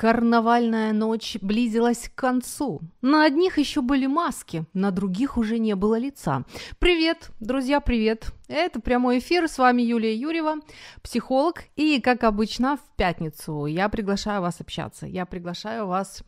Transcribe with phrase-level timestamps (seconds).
[0.00, 2.80] Карнавальная ночь близилась к концу.
[3.02, 6.46] На одних еще были маски, на других уже не было лица.
[6.78, 8.32] Привет, друзья, привет.
[8.48, 10.54] Это прямой эфир, с вами Юлия Юрьева,
[11.02, 11.64] психолог.
[11.76, 15.06] И, как обычно, в пятницу я приглашаю вас общаться.
[15.06, 16.22] Я приглашаю вас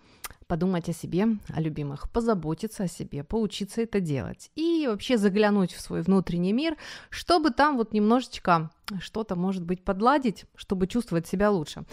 [0.47, 5.81] подумать о себе, о любимых, позаботиться о себе, поучиться это делать и вообще заглянуть в
[5.81, 6.77] свой внутренний мир,
[7.09, 8.71] чтобы там вот немножечко
[9.01, 11.85] что-то, может быть, подладить, чтобы чувствовать себя лучше.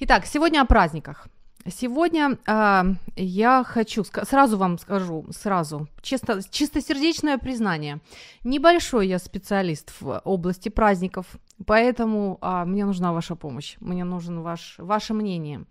[0.00, 1.26] Итак, сегодня о праздниках.
[1.66, 2.82] Сегодня э,
[3.16, 7.98] я хочу, сразу вам скажу, сразу, чисто, чистосердечное признание.
[8.44, 11.26] Небольшой я специалист в области праздников,
[11.66, 15.64] поэтому э, мне нужна ваша помощь, мне нужен ваш, ваше мнение.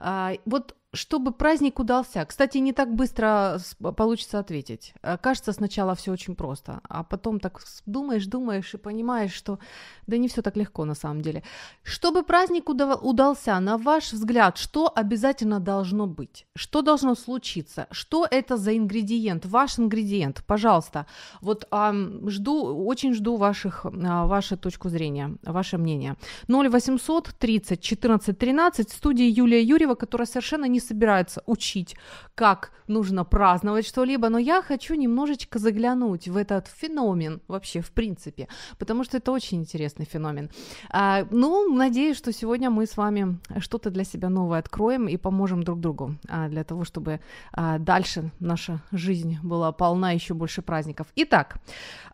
[0.00, 2.24] Э, вот чтобы праздник удался.
[2.24, 3.58] Кстати, не так быстро
[3.96, 4.94] получится ответить.
[5.02, 9.58] Э, кажется, сначала все очень просто, а потом так думаешь, думаешь и понимаешь, что
[10.06, 11.42] да не все так легко на самом деле.
[11.82, 16.46] Чтобы праздник удался, на ваш взгляд, что обязательно должно быть?
[16.56, 17.86] Что должно случиться?
[17.90, 19.46] Что это за ингредиент?
[19.46, 21.06] Ваш ингредиент, пожалуйста.
[21.40, 21.92] Вот а,
[22.26, 26.16] жду, очень жду ваших, а, вашу точку зрения, ваше мнение.
[26.48, 31.96] 0800 30 14 13 в студии Юлия Юрьева, которая совершенно не собирается учить,
[32.34, 38.48] как нужно праздновать что-либо, но я хочу немножечко заглянуть в этот феномен вообще, в принципе,
[38.78, 40.50] потому что это очень интересный феномен.
[40.90, 45.62] А, ну, надеюсь, что сегодня мы с вами что-то для себя новое откроем и поможем
[45.62, 47.20] друг другу а, для того, чтобы
[47.52, 51.06] а, дальше наша жизнь была полна еще больше праздников.
[51.16, 51.56] Итак,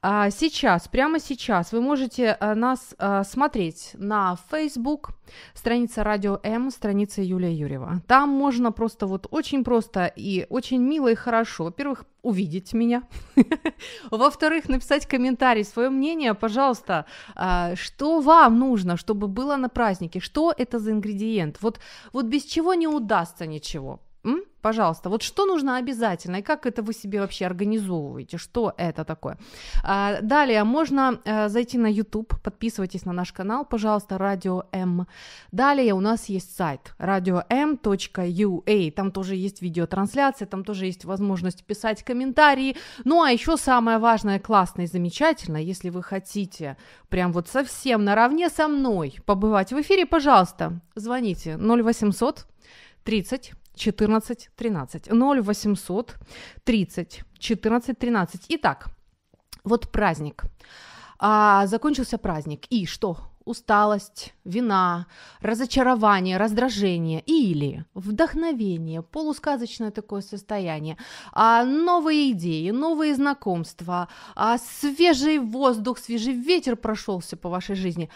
[0.02, 5.10] а, сейчас, прямо сейчас вы можете а, нас а, смотреть на Facebook,
[5.54, 8.02] страница Радио М, страница Юлия Юрьева.
[8.06, 11.64] Там можно просто вот очень просто и очень мило и хорошо.
[11.64, 13.02] Во-первых, увидеть меня.
[14.10, 17.04] Во-вторых, написать комментарий, свое мнение, пожалуйста,
[17.34, 21.56] а, что вам нужно, чтобы было на празднике, что это за ингредиент.
[21.62, 21.80] Вот,
[22.12, 23.98] вот без чего не удастся ничего.
[24.24, 24.42] М?
[24.60, 29.38] Пожалуйста, вот что нужно обязательно и как это вы себе вообще организовываете, что это такое.
[29.82, 35.06] А, далее можно а, зайти на YouTube, подписывайтесь на наш канал, пожалуйста, Радио М.
[35.50, 42.02] Далее у нас есть сайт radio.m.ua, там тоже есть видеотрансляция, там тоже есть возможность писать
[42.02, 42.76] комментарии.
[43.04, 46.76] Ну а еще самое важное, классное и замечательное, если вы хотите
[47.08, 52.46] прям вот совсем наравне со мной побывать в эфире, пожалуйста, звоните 0800
[53.04, 55.08] 30 14 13.
[55.08, 56.16] 0800
[56.64, 58.46] 30 14 13.
[58.48, 58.86] Итак,
[59.64, 60.42] вот праздник.
[61.18, 62.66] А, закончился праздник.
[62.70, 63.16] И что?
[63.46, 65.06] усталость, вина,
[65.40, 70.96] разочарование, раздражение или вдохновение, полусказочное такое состояние,
[71.32, 78.08] а новые идеи, новые знакомства, а свежий воздух, свежий ветер прошелся по вашей жизни.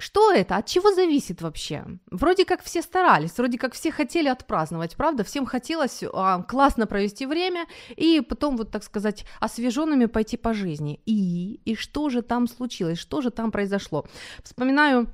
[0.00, 0.56] Что это?
[0.56, 1.84] От чего зависит вообще?
[2.10, 5.24] Вроде как все старались, вроде как все хотели отпраздновать, правда?
[5.24, 7.66] Всем хотелось а, классно провести время
[7.96, 11.00] и потом, вот так сказать, освеженными пойти по жизни.
[11.04, 12.98] И, и что же там случилось?
[12.98, 14.06] Что же там произошло?
[14.42, 15.06] Вспоминаю,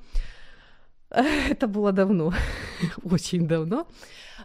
[1.10, 2.32] это было давно,
[3.03, 3.88] очень давно,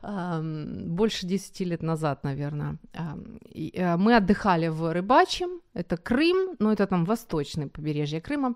[0.01, 2.77] больше 10 лет назад, наверное.
[2.93, 8.55] Э, мы отдыхали в Рыбачьем, это Крым, но это там восточное побережье Крыма.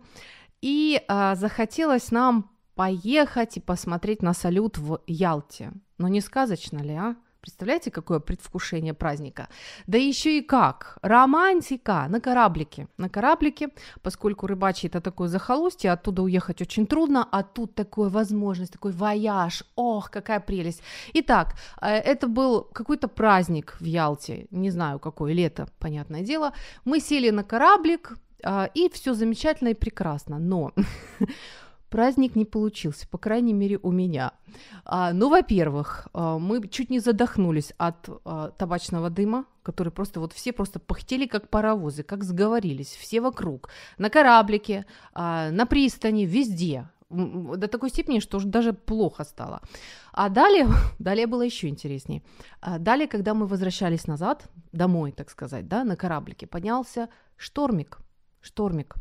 [0.62, 5.72] И а, захотелось нам поехать и посмотреть на салют в Ялте.
[5.98, 7.16] Но не сказочно ли, а?
[7.46, 9.50] Представляете, какое предвкушение праздника?
[9.86, 10.98] Да еще и как!
[11.04, 12.88] Романтика на кораблике.
[12.98, 13.70] На кораблике,
[14.02, 19.64] поскольку рыбачий это такое захолустье, оттуда уехать очень трудно, а тут такая возможность, такой вояж.
[19.76, 20.82] Ох, какая прелесть.
[21.14, 26.52] Итак, э, это был какой-то праздник в Ялте, не знаю какое, лето, понятное дело.
[26.84, 28.25] Мы сели на кораблик, а,
[28.74, 30.72] и все замечательно и прекрасно, но
[31.96, 34.34] праздник не получился, по крайней мере у меня.
[34.84, 40.34] А, ну, во-первых, а, мы чуть не задохнулись от а, табачного дыма, который просто вот
[40.34, 46.90] все просто пыхтели как паровозы, как сговорились, все вокруг, на кораблике, а, на пристани, везде,
[47.10, 49.62] до такой степени, что уже даже плохо стало.
[50.12, 50.68] А далее,
[51.00, 52.24] далее было еще интереснее.
[52.60, 58.00] А далее, когда мы возвращались назад, домой, так сказать, да, на кораблике, поднялся штормик
[58.46, 58.96] штормик.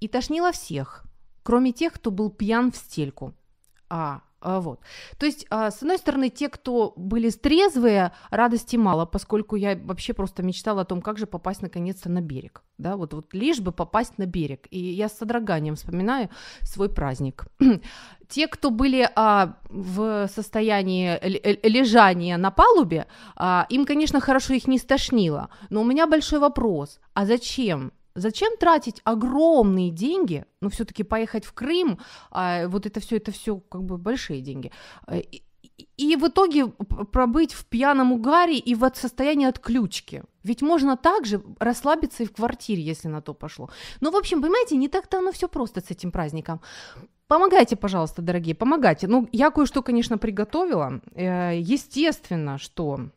[0.00, 1.04] И тошнило всех,
[1.42, 3.34] кроме тех, кто был пьян в стельку.
[3.88, 4.80] А А, вот.
[5.18, 10.14] То есть, а, с одной стороны, те, кто были трезвые, радости мало, поскольку я вообще
[10.14, 12.62] просто мечтала о том, как же попасть наконец-то на берег.
[12.76, 14.66] Да, вот, вот лишь бы попасть на берег.
[14.70, 16.28] И я с содроганием вспоминаю
[16.62, 17.46] свой праздник.
[18.28, 21.18] Те, кто были а, в состоянии
[21.66, 23.06] лежания на палубе,
[23.36, 25.50] а, им, конечно, хорошо их не стошнило.
[25.70, 26.98] Но у меня большой вопрос.
[27.14, 31.98] А зачем Зачем тратить огромные деньги, ну все-таки поехать в Крым,
[32.30, 34.70] а вот это все, это все как бы большие деньги,
[35.06, 35.42] э, и,
[35.96, 40.22] и в итоге пробыть в пьяном угаре и в состоянии отключки.
[40.42, 43.70] Ведь можно также расслабиться и в квартире, если на то пошло.
[44.00, 46.60] Ну, в общем, понимаете, не так-то оно все просто с этим праздником.
[47.28, 49.06] Помогайте, пожалуйста, дорогие, помогайте.
[49.06, 51.00] Ну, я кое-что, конечно, приготовила.
[51.14, 53.08] Э, естественно, что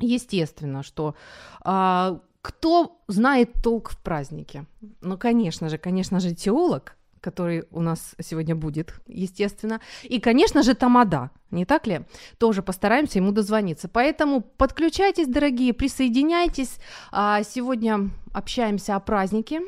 [0.00, 1.14] естественно, что
[1.62, 4.66] а, кто знает толк в празднике?
[5.00, 9.80] Ну, конечно же, конечно же, теолог, который у нас сегодня будет, естественно.
[10.04, 12.02] И, конечно же, Тамада, не так ли?
[12.38, 13.88] Тоже постараемся ему дозвониться.
[13.88, 16.78] Поэтому подключайтесь, дорогие, присоединяйтесь.
[17.12, 19.60] А сегодня общаемся о празднике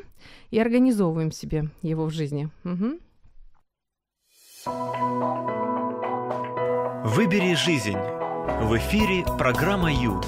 [0.49, 2.49] и организовываем себе его в жизни.
[2.63, 2.99] Угу.
[7.05, 8.22] Выбери жизнь.
[8.45, 10.19] В эфире программа Ю.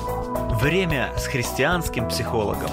[0.62, 2.70] Время с христианским психологом.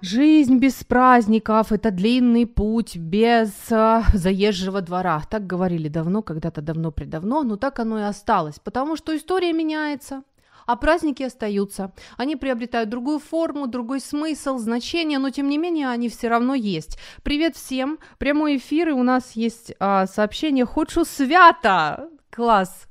[0.00, 5.22] Жизнь без праздников– это длинный путь без э, заезжего двора.
[5.30, 10.24] Так говорили давно, когда-то давно-предавно, но так оно и осталось, потому что история меняется,
[10.66, 11.92] а праздники остаются.
[12.16, 16.98] Они приобретают другую форму, другой смысл, значение, но тем не менее они все равно есть.
[17.22, 17.98] Привет всем!
[18.18, 22.88] Прямой эфир, и у нас есть а, сообщение «Хочу свято!» Класс!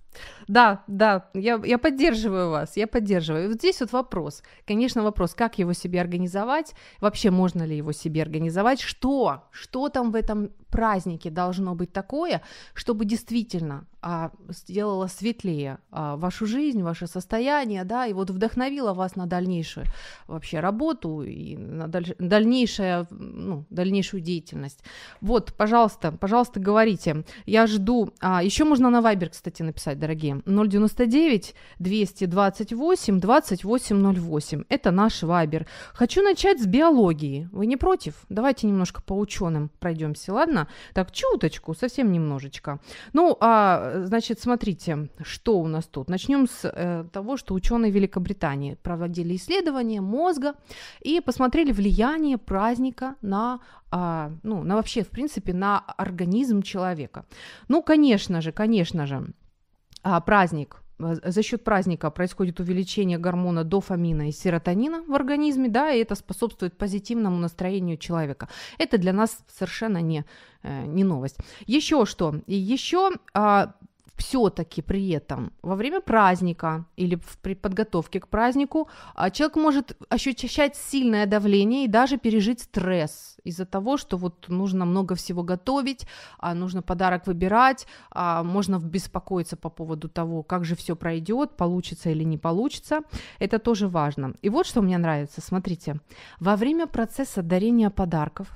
[0.48, 3.50] Да, да, я, я поддерживаю вас, я поддерживаю.
[3.50, 4.44] вот здесь вот вопрос.
[4.66, 10.12] Конечно, вопрос, как его себе организовать, вообще можно ли его себе организовать, что, что там
[10.12, 12.42] в этом празднике должно быть такое,
[12.74, 19.16] чтобы действительно а, сделало светлее а, вашу жизнь, ваше состояние, да, и вот вдохновило вас
[19.16, 19.86] на дальнейшую
[20.28, 24.80] вообще работу и на даль- дальнейшее, ну, дальнейшую деятельность.
[25.20, 27.26] Вот, пожалуйста, пожалуйста, говорите.
[27.46, 28.14] Я жду.
[28.20, 30.31] А, еще можно на Viber, кстати, написать, дорогие.
[30.46, 34.64] 099 228 2808.
[34.70, 35.66] Это наш Viber.
[35.94, 37.50] Хочу начать с биологии.
[37.52, 38.26] Вы не против?
[38.30, 40.68] Давайте немножко по ученым пройдемся, ладно?
[40.94, 42.80] Так, чуточку, совсем немножечко.
[43.14, 46.10] Ну, а значит, смотрите, что у нас тут.
[46.10, 50.54] Начнем с э, того, что ученые Великобритании проводили исследования мозга
[51.02, 53.60] и посмотрели влияние праздника на,
[53.92, 57.26] э, ну, на вообще, в принципе, на организм человека.
[57.68, 59.28] Ну, конечно же, конечно же,
[60.04, 60.82] э, праздник
[61.24, 66.78] за счет праздника происходит увеличение гормона дофамина и серотонина в организме, да, и это способствует
[66.78, 68.48] позитивному настроению человека.
[68.78, 70.26] Это для нас совершенно не,
[70.64, 71.38] э, не новость.
[71.66, 72.36] Еще что?
[72.48, 73.74] Еще а,
[74.16, 80.76] все-таки при этом во время праздника или при подготовке к празднику а, человек может ощущать
[80.76, 86.06] сильное давление и даже пережить стресс из-за того, что вот нужно много всего готовить,
[86.38, 92.10] а нужно подарок выбирать, а можно беспокоиться по поводу того, как же все пройдет, получится
[92.10, 93.02] или не получится.
[93.40, 94.34] Это тоже важно.
[94.42, 96.00] И вот что мне нравится, смотрите,
[96.40, 98.48] во время процесса дарения подарков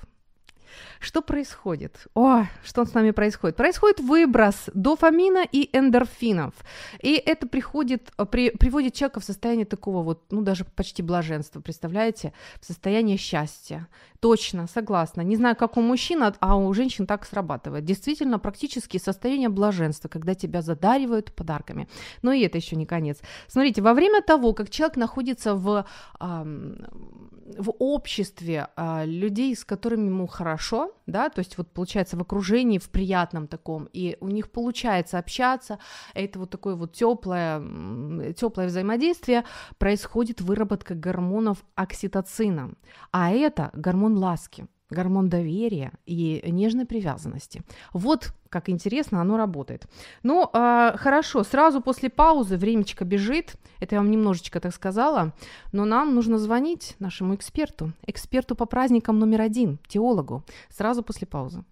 [1.00, 2.08] что происходит?
[2.14, 3.56] О, что с нами происходит?
[3.56, 6.54] Происходит выброс дофамина и эндорфинов.
[7.02, 12.34] И это приходит, при, приводит человека в состояние такого вот, ну даже почти блаженства, представляете?
[12.60, 13.88] В состояние счастья.
[14.26, 15.24] Точно, согласна.
[15.24, 17.86] Не знаю, как у мужчин, а, а у женщин так срабатывает.
[17.86, 21.88] Действительно, практически состояние блаженства, когда тебя задаривают подарками.
[22.24, 23.20] Но и это еще не конец.
[23.48, 25.86] Смотрите, во время того, как человек находится в,
[26.20, 32.80] в обществе э, людей, с которыми ему хорошо, да, то есть вот получается в окружении,
[32.80, 35.78] в приятном таком, и у них получается общаться,
[36.16, 39.44] это вот такое вот теплое, теплое взаимодействие,
[39.78, 42.74] происходит выработка гормонов окситоцина,
[43.12, 47.64] а это гормон ласки, гормон доверия и нежной привязанности.
[47.94, 49.86] Вот как интересно оно работает.
[50.24, 55.34] Ну, э, хорошо, сразу после паузы времечко бежит, это я вам немножечко так сказала,
[55.74, 61.66] но нам нужно звонить нашему эксперту, эксперту по праздникам номер один, теологу, сразу после паузы.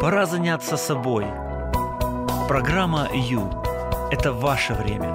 [0.00, 1.24] Пора заняться собой.
[2.48, 3.50] Программа «Ю»–
[4.10, 5.12] это ваше время.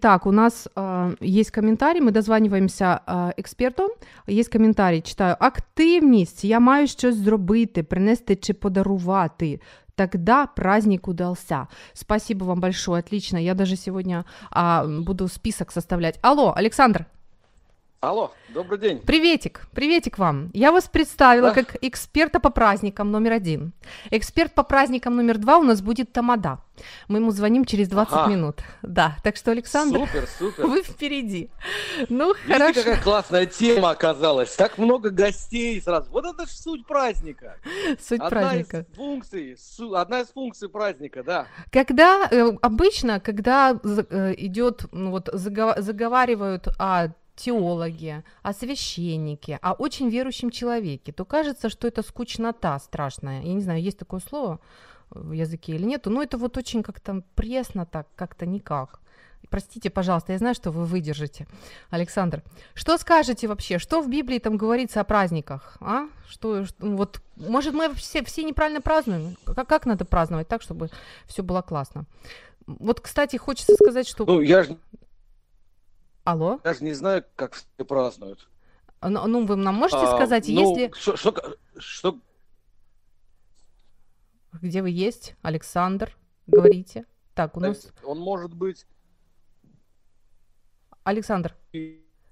[0.00, 2.00] Итак, у нас э, есть коментарі.
[2.00, 3.90] Ми дозванюємося э, експерту.
[4.26, 5.36] Є коментарі, читаю.
[5.40, 6.44] Активність.
[6.44, 9.60] Я маю щось зробити, принести чи подарувати.
[9.96, 11.68] тогда праздник удался.
[11.92, 13.38] Спасибо вам большое, отлично.
[13.38, 16.18] Я даже сегодня а, буду список составлять.
[16.22, 17.06] Алло, Александр.
[18.01, 18.97] Алло, добрый день.
[18.97, 20.49] Приветик, приветик вам.
[20.55, 21.63] Я вас представила да.
[21.63, 23.73] как эксперта по праздникам номер один.
[24.09, 26.57] Эксперт по праздникам номер два у нас будет Тамада.
[27.07, 28.31] Мы ему звоним через 20 ага.
[28.31, 28.61] минут.
[28.81, 30.65] Да, так что, Александр, супер, супер.
[30.65, 31.51] вы впереди.
[32.09, 32.79] Ну, Видите, хорошо.
[32.79, 34.55] какая классная тема оказалась.
[34.55, 36.09] Так много гостей сразу.
[36.09, 37.57] Вот это же суть праздника.
[38.01, 38.79] Суть одна праздника.
[38.89, 39.57] Из функций,
[39.95, 41.45] одна из функций праздника, да.
[41.71, 50.09] Когда, э, обычно, когда э, идет, ну вот, заговаривают о теологи, о священнике, о очень
[50.09, 53.43] верующем человеке, то кажется, что это скучнота страшная.
[53.43, 54.59] Я не знаю, есть такое слово
[55.09, 58.99] в языке или нет, но это вот очень как-то пресно так, как-то никак.
[59.49, 61.47] Простите, пожалуйста, я знаю, что вы выдержите.
[61.89, 63.79] Александр, что скажете вообще?
[63.79, 65.77] Что в Библии там говорится о праздниках?
[65.81, 66.07] А?
[66.29, 69.35] Что, что вот, может, мы все, все неправильно празднуем?
[69.43, 70.89] Как, как надо праздновать так, чтобы
[71.25, 72.05] все было классно?
[72.65, 74.25] Вот, кстати, хочется сказать, что...
[74.25, 74.77] Ну, я же
[76.23, 76.59] Алло?
[76.63, 78.47] Даже не знаю, как все празднуют.
[79.01, 80.93] Ну, ну вы нам можете а, сказать, ну, если...
[80.95, 82.19] Что, что, что...
[84.53, 86.15] Где вы есть, Александр?
[86.45, 87.05] Говорите.
[87.33, 87.91] Так, у нас...
[88.03, 88.85] Он может быть...
[91.03, 91.51] Alexander.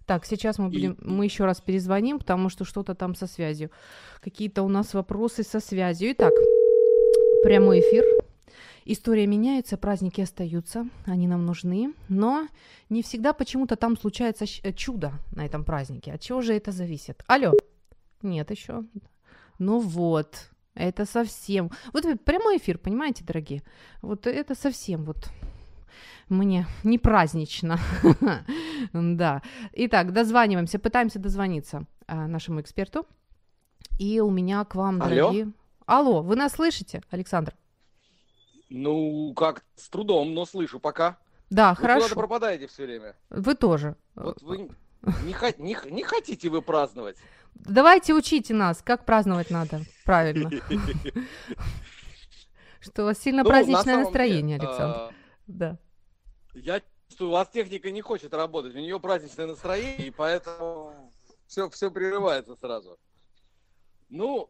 [0.05, 3.71] Так, сейчас мы будем, мы еще раз перезвоним, потому что что-то там со связью.
[4.21, 6.11] Какие-то у нас вопросы со связью.
[6.11, 6.33] Итак,
[7.43, 8.03] прямой эфир.
[8.91, 12.47] История меняется, праздники остаются, они нам нужны, но
[12.89, 16.11] не всегда почему-то там случается э, чудо на этом празднике.
[16.11, 17.23] От чего же это зависит?
[17.27, 17.53] Алло.
[18.23, 18.83] Нет еще.
[19.59, 21.69] Ну вот, это совсем...
[21.93, 23.61] Вот прямой эфир, понимаете, дорогие?
[24.01, 25.29] Вот это совсем вот
[26.27, 27.77] мне не празднично.
[28.93, 29.43] да.
[29.73, 33.05] Итак, дозваниваемся, пытаемся дозвониться а, нашему эксперту.
[33.99, 35.51] И у меня к вам, дорогие...
[35.85, 37.53] Алло, Алло вы нас слышите, Александр?
[38.69, 41.17] Ну, как с трудом, но слышу пока.
[41.49, 42.07] Да, вы хорошо.
[42.09, 43.15] Вы пропадаете все время.
[43.29, 43.95] Вы тоже.
[44.15, 44.69] Вот вы
[45.01, 47.17] не, не, не хотите вы праздновать?
[47.55, 50.51] Давайте учите нас, как праздновать надо правильно.
[52.79, 55.13] Что у вас сильно ну, праздничное настроение, Александр.
[55.47, 55.77] Да.
[56.53, 61.13] Я чувствую, у вас техника не хочет работать, у нее праздничное настроение, и поэтому
[61.47, 62.97] все, все прерывается сразу.
[64.09, 64.49] Ну,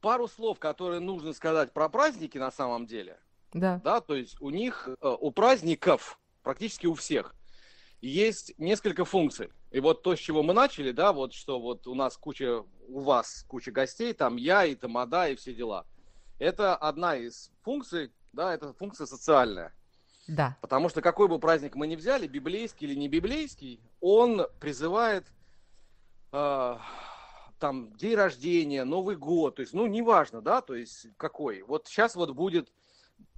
[0.00, 3.18] пару слов, которые нужно сказать про праздники на самом деле.
[3.54, 3.80] Да.
[3.82, 7.34] Да, то есть у них, э, у праздников, практически у всех,
[8.02, 9.50] есть несколько функций.
[9.70, 13.00] И вот то, с чего мы начали, да, вот что вот у нас куча, у
[13.00, 15.86] вас куча гостей, там я и Тамада и все дела.
[16.38, 19.72] Это одна из функций, да, это функция социальная.
[20.26, 20.56] Да.
[20.60, 25.26] Потому что какой бы праздник мы ни взяли, библейский или не библейский, он призывает
[26.32, 26.76] э,
[27.58, 31.62] там день рождения, Новый год, то есть, ну, неважно, да, то есть какой.
[31.62, 32.72] Вот сейчас вот будет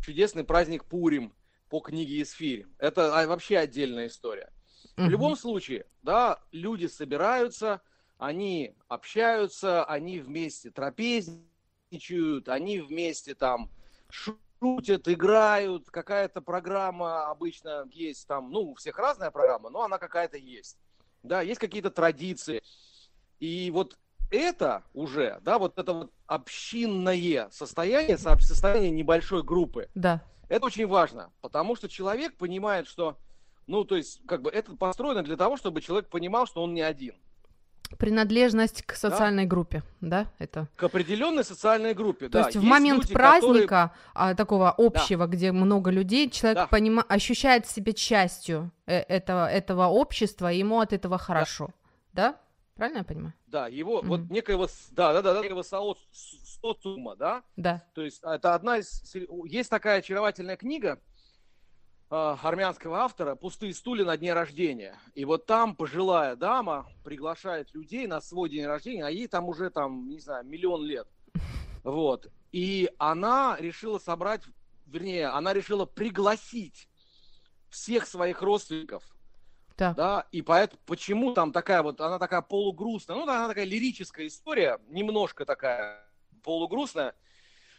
[0.02, 1.34] чудесный праздник Пурим
[1.68, 2.66] по книге Исфирь.
[2.78, 4.52] Это а, вообще отдельная история.
[4.96, 7.82] В любом случае, да, люди собираются,
[8.18, 13.70] они общаются, они вместе трапезничают, они вместе там
[14.08, 20.38] шутят, играют, какая-то программа обычно есть там, ну, у всех разная программа, но она какая-то
[20.38, 20.78] есть.
[21.22, 22.62] Да, есть какие-то традиции.
[23.38, 23.98] И вот
[24.30, 29.88] это уже, да, вот это вот общинное состояние, состояние небольшой группы.
[29.94, 30.22] Да.
[30.48, 33.16] Это очень важно, потому что человек понимает, что,
[33.66, 36.82] ну, то есть, как бы это построено для того, чтобы человек понимал, что он не
[36.82, 37.14] один.
[37.98, 39.48] Принадлежность к социальной да?
[39.50, 40.68] группе, да, это?
[40.76, 42.38] К определенной социальной группе, То да.
[42.40, 43.90] есть, есть в момент люди, праздника которые...
[44.14, 45.32] а, такого общего, да.
[45.32, 46.66] где много людей, человек да.
[46.66, 47.04] понима...
[47.08, 51.70] ощущает себя частью э, этого, этого общества, ему от этого хорошо,
[52.12, 52.32] да?
[52.32, 52.36] да?
[52.76, 53.32] Правильно я понимаю?
[53.46, 54.06] Да, его mm-hmm.
[54.06, 57.42] вот некоего, да, да, да, да, некого социума, да?
[57.56, 57.82] Да.
[57.94, 59.14] То есть это одна из,
[59.46, 61.00] есть такая очаровательная книга
[62.10, 64.98] э, армянского автора «Пустые стулья на дне рождения».
[65.14, 69.70] И вот там пожилая дама приглашает людей на свой день рождения, а ей там уже
[69.70, 71.08] там, не знаю, миллион лет.
[71.82, 72.30] Вот.
[72.52, 74.42] И она решила собрать,
[74.86, 76.90] вернее, она решила пригласить
[77.70, 79.02] всех своих родственников–
[79.76, 79.94] так.
[79.96, 84.80] Да, и поэтому, почему там такая вот, она такая полугрустная, ну, она такая лирическая история,
[84.88, 86.02] немножко такая
[86.42, 87.14] полугрустная,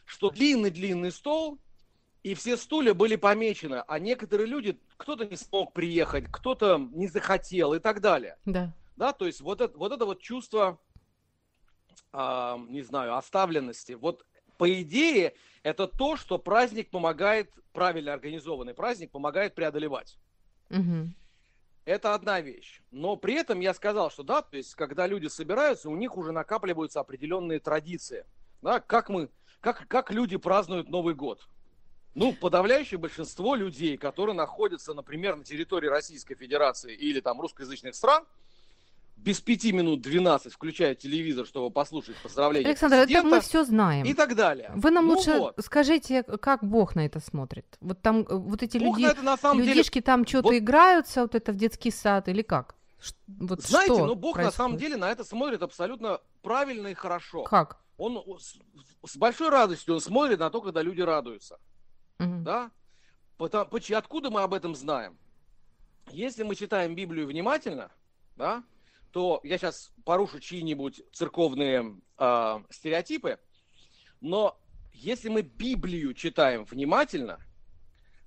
[0.06, 1.60] что длинный-длинный стол,
[2.22, 7.74] и все стулья были помечены, а некоторые люди, кто-то не смог приехать, кто-то не захотел
[7.74, 8.38] и так далее.
[8.46, 8.74] Да.
[8.96, 10.80] Да, то есть вот это вот, это вот чувство,
[12.14, 14.26] э, не знаю, оставленности, вот
[14.58, 20.18] по идее, это то, что праздник помогает, правильно организованный праздник помогает преодолевать.
[20.70, 21.14] Угу.
[21.88, 22.82] Это одна вещь.
[22.92, 26.34] Но при этом я сказал, что да, то есть, когда люди собираются, у них уже
[26.34, 28.26] накапливаются определенные традиции.
[28.62, 29.30] Да, как мы,
[29.62, 31.48] как, как люди празднуют Новый год?
[32.14, 38.26] Ну, подавляющее большинство людей, которые находятся, например, на территории Российской Федерации или там русскоязычных стран,
[39.18, 44.06] без пяти минут 12 включают телевизор, чтобы послушать поздравления Александр, это мы все знаем.
[44.06, 44.72] И так далее.
[44.76, 45.56] Вы нам ну лучше вот.
[45.60, 47.66] скажите, как Бог на это смотрит?
[47.82, 50.04] Вот там э, вот эти Бог люди, это, на самом людишки деле...
[50.04, 50.56] там что-то вот...
[50.56, 52.76] играются, вот это в детский сад или как?
[53.28, 54.58] Вот Знаете, что ну Бог происходит?
[54.58, 57.44] на самом деле на это смотрит абсолютно правильно и хорошо.
[57.44, 57.82] Как?
[57.98, 58.58] Он с,
[59.06, 61.60] с большой радостью он смотрит на то, когда люди радуются.
[62.20, 62.44] Угу.
[62.44, 62.72] Да?
[63.38, 65.18] Потому, откуда мы об этом знаем?
[66.12, 67.92] Если мы читаем Библию внимательно,
[68.36, 68.64] да,
[69.18, 73.40] то я сейчас порушу чьи-нибудь церковные э, стереотипы,
[74.22, 74.56] но
[74.94, 77.40] если мы Библию читаем внимательно,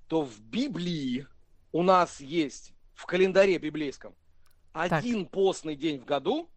[0.09, 1.29] то в Библии
[1.71, 4.17] у нас есть в календаре библейском
[4.73, 5.31] один так.
[5.31, 6.51] постный день в году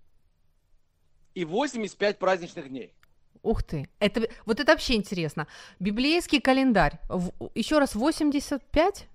[1.35, 2.95] и 85 праздничных дней.
[3.43, 5.47] Ух ты, это, вот это вообще интересно.
[5.79, 9.07] Библейский календарь, в, еще раз, 85,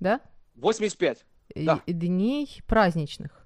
[0.00, 0.20] да?
[0.56, 1.24] 85,
[1.54, 1.80] да.
[1.86, 3.43] Дней праздничных.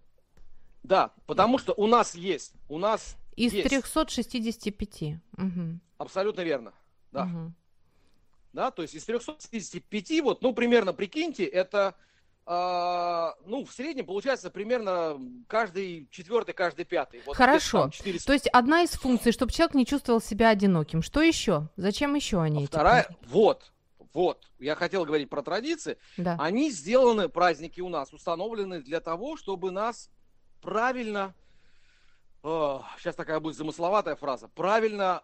[0.83, 3.69] Да, потому что у нас есть, у нас Из есть.
[3.69, 5.03] 365.
[5.37, 5.81] Угу.
[5.99, 6.73] Абсолютно верно,
[7.13, 7.25] да.
[7.25, 7.53] Угу.
[8.53, 11.95] Да, то есть из 365, вот, ну, примерно, прикиньте, это
[12.49, 17.21] Uh, ну, в среднем получается примерно каждый четвертый, каждый пятый.
[17.27, 17.91] Вот Хорошо.
[18.25, 21.03] То есть одна из функций, чтобы человек не чувствовал себя одиноким.
[21.03, 21.69] Что еще?
[21.77, 22.65] Зачем еще они?
[22.65, 23.71] А вторая, вот,
[24.15, 25.99] вот, я хотел говорить про традиции.
[26.17, 26.37] Да.
[26.39, 30.11] Они сделаны, праздники у нас установлены для того, чтобы нас
[30.61, 31.35] правильно,
[32.43, 35.23] э, сейчас такая будет замысловатая фраза, правильно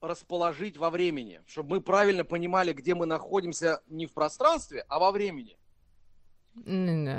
[0.00, 5.10] расположить во времени, чтобы мы правильно понимали, где мы находимся не в пространстве, а во
[5.10, 5.56] времени.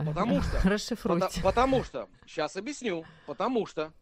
[0.05, 1.25] Потому что, Расшифруйте.
[1.27, 3.93] Потому, потому что, сейчас объясню, потому что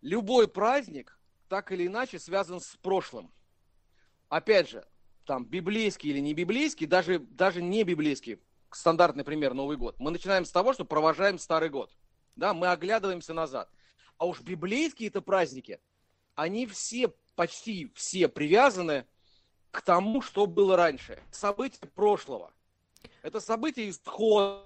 [0.00, 3.32] любой праздник так или иначе связан с прошлым.
[4.28, 4.86] Опять же,
[5.26, 9.96] там библейский или не библейский, даже, даже не библейский, стандартный пример Новый год.
[9.98, 11.92] Мы начинаем с того, что провожаем Старый год
[12.36, 13.68] да, мы оглядываемся назад.
[14.18, 15.80] А уж библейские-то праздники,
[16.34, 19.06] они все, почти все привязаны
[19.70, 21.22] к тому, что было раньше.
[21.30, 22.52] События прошлого.
[23.22, 24.64] Это события исхода,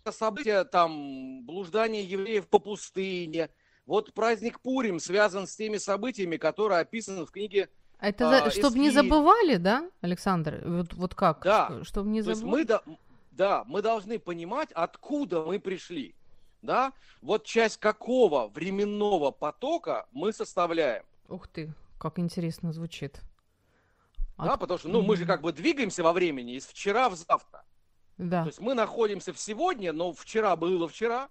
[0.00, 3.50] это события там блуждания евреев по пустыне.
[3.86, 7.68] Вот праздник Пурим связан с теми событиями, которые описаны в книге
[8.02, 10.60] а это а, чтобы не забывали, да, Александр?
[10.64, 11.42] Вот, вот как?
[11.44, 11.84] Да.
[11.84, 12.50] Чтобы не забывали.
[12.50, 12.82] мы, да,
[13.30, 16.16] да, мы должны понимать, откуда мы пришли
[16.62, 21.04] да, вот часть какого временного потока мы составляем.
[21.28, 23.20] Ух ты, как интересно звучит.
[24.38, 24.60] Да, От...
[24.60, 27.64] потому что, ну, мы же как бы двигаемся во времени из вчера в завтра.
[28.18, 28.42] Да.
[28.42, 31.28] То есть мы находимся в сегодня, но вчера было вчера,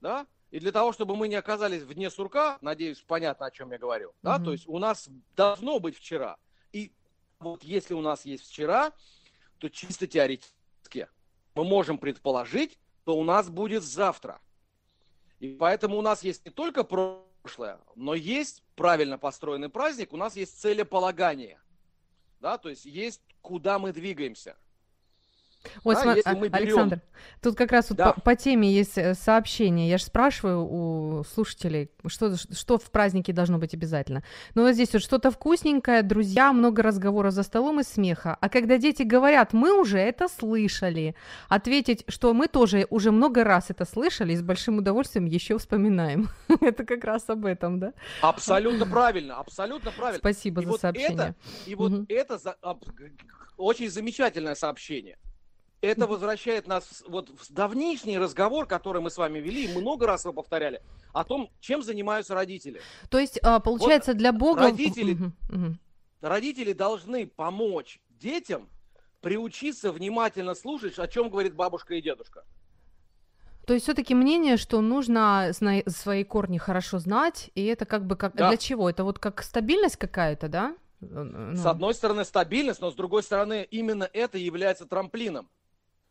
[0.00, 3.78] да, и для того, чтобы мы не оказались вне сурка, надеюсь, понятно, о чем я
[3.78, 6.36] говорю, да, то есть у нас должно быть вчера.
[6.72, 6.92] И
[7.38, 8.92] вот если у нас есть вчера,
[9.58, 11.08] то чисто теоретически
[11.54, 14.40] мы можем предположить, что у нас будет завтра.
[15.40, 20.36] И поэтому у нас есть не только прошлое, но есть правильно построенный праздник, у нас
[20.36, 21.58] есть целеполагание.
[22.40, 24.56] Да, то есть есть куда мы двигаемся.
[25.84, 26.52] Вот, да, смотри, берем...
[26.52, 27.00] Александр,
[27.42, 28.12] тут как раз вот да.
[28.12, 29.88] по, по теме есть э, сообщение.
[29.88, 34.22] Я же спрашиваю у слушателей, что, что в празднике должно быть обязательно.
[34.54, 38.36] Ну вот здесь вот что-то вкусненькое, друзья, много разговоров за столом и смеха.
[38.40, 41.14] А когда дети говорят, мы уже это слышали,
[41.48, 46.28] ответить, что мы тоже уже много раз это слышали и с большим удовольствием еще вспоминаем.
[46.60, 47.92] это как раз об этом, да?
[48.22, 50.18] Абсолютно правильно, абсолютно правильно.
[50.18, 51.14] Спасибо и за вот сообщение.
[51.14, 51.34] Это,
[51.66, 52.06] и вот угу.
[52.08, 52.56] это за,
[53.56, 55.18] очень замечательное сообщение
[55.80, 60.34] это возвращает нас вот в давнишний разговор, который мы с вами вели, много раз его
[60.34, 62.80] повторяли, о том, чем занимаются родители.
[63.08, 64.62] То есть, а, получается, вот для Бога...
[64.62, 65.16] Родители,
[66.20, 68.68] родители должны помочь детям
[69.20, 72.44] приучиться внимательно слушать, о чем говорит бабушка и дедушка.
[73.66, 75.52] То есть все-таки мнение, что нужно
[75.86, 78.48] свои корни хорошо знать, и это как бы как да.
[78.48, 78.88] для чего?
[78.90, 80.76] Это вот как стабильность какая-то, да?
[81.00, 81.56] Ну.
[81.56, 85.48] С одной стороны стабильность, но с другой стороны именно это является трамплином.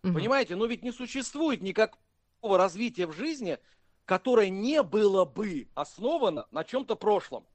[0.03, 0.13] Угу.
[0.13, 3.57] Понимаете, но ведь не существует никакого развития в жизни,
[4.05, 7.45] которое не было бы основано на чем-то прошлом.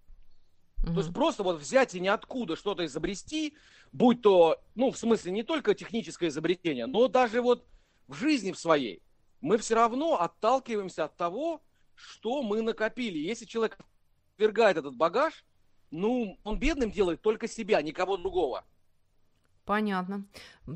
[0.83, 0.95] Угу.
[0.95, 3.57] То есть просто вот взять и ниоткуда что-то изобрести,
[3.93, 7.67] будь то, ну, в смысле, не только техническое изобретение, но даже вот
[8.07, 9.03] в жизни в своей,
[9.41, 11.63] мы все равно отталкиваемся от того,
[11.95, 13.19] что мы накопили.
[13.19, 13.79] Если человек
[14.35, 15.45] отвергает этот багаж,
[15.91, 18.65] ну, он бедным делает только себя, никого другого.
[19.65, 20.27] Понятно.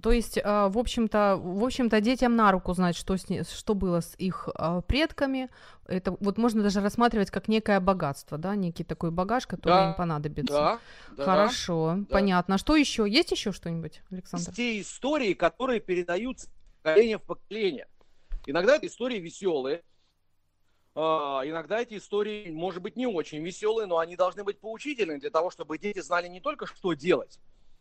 [0.02, 3.74] То есть, э, в общем-то, в общем-то, детям на руку знать, что, с не, что
[3.74, 5.50] было с их э, предками.
[5.86, 9.94] Это вот можно даже рассматривать как некое богатство, да, некий такой багаж, который Да, им
[9.94, 10.52] понадобится.
[10.52, 10.78] Да,
[11.16, 11.24] да.
[11.24, 12.06] Хорошо, да.
[12.10, 12.54] понятно.
[12.54, 13.06] А Что еще?
[13.08, 14.52] Есть еще что-нибудь, Александр?
[14.52, 17.88] те истории, которые передаются из поколения в поколение.
[18.46, 19.82] Иногда это истории веселые,
[20.94, 25.30] а, иногда эти истории, может быть, не очень веселые, но они должны быть поучительны для
[25.30, 27.38] того, чтобы дети знали не только, что делать,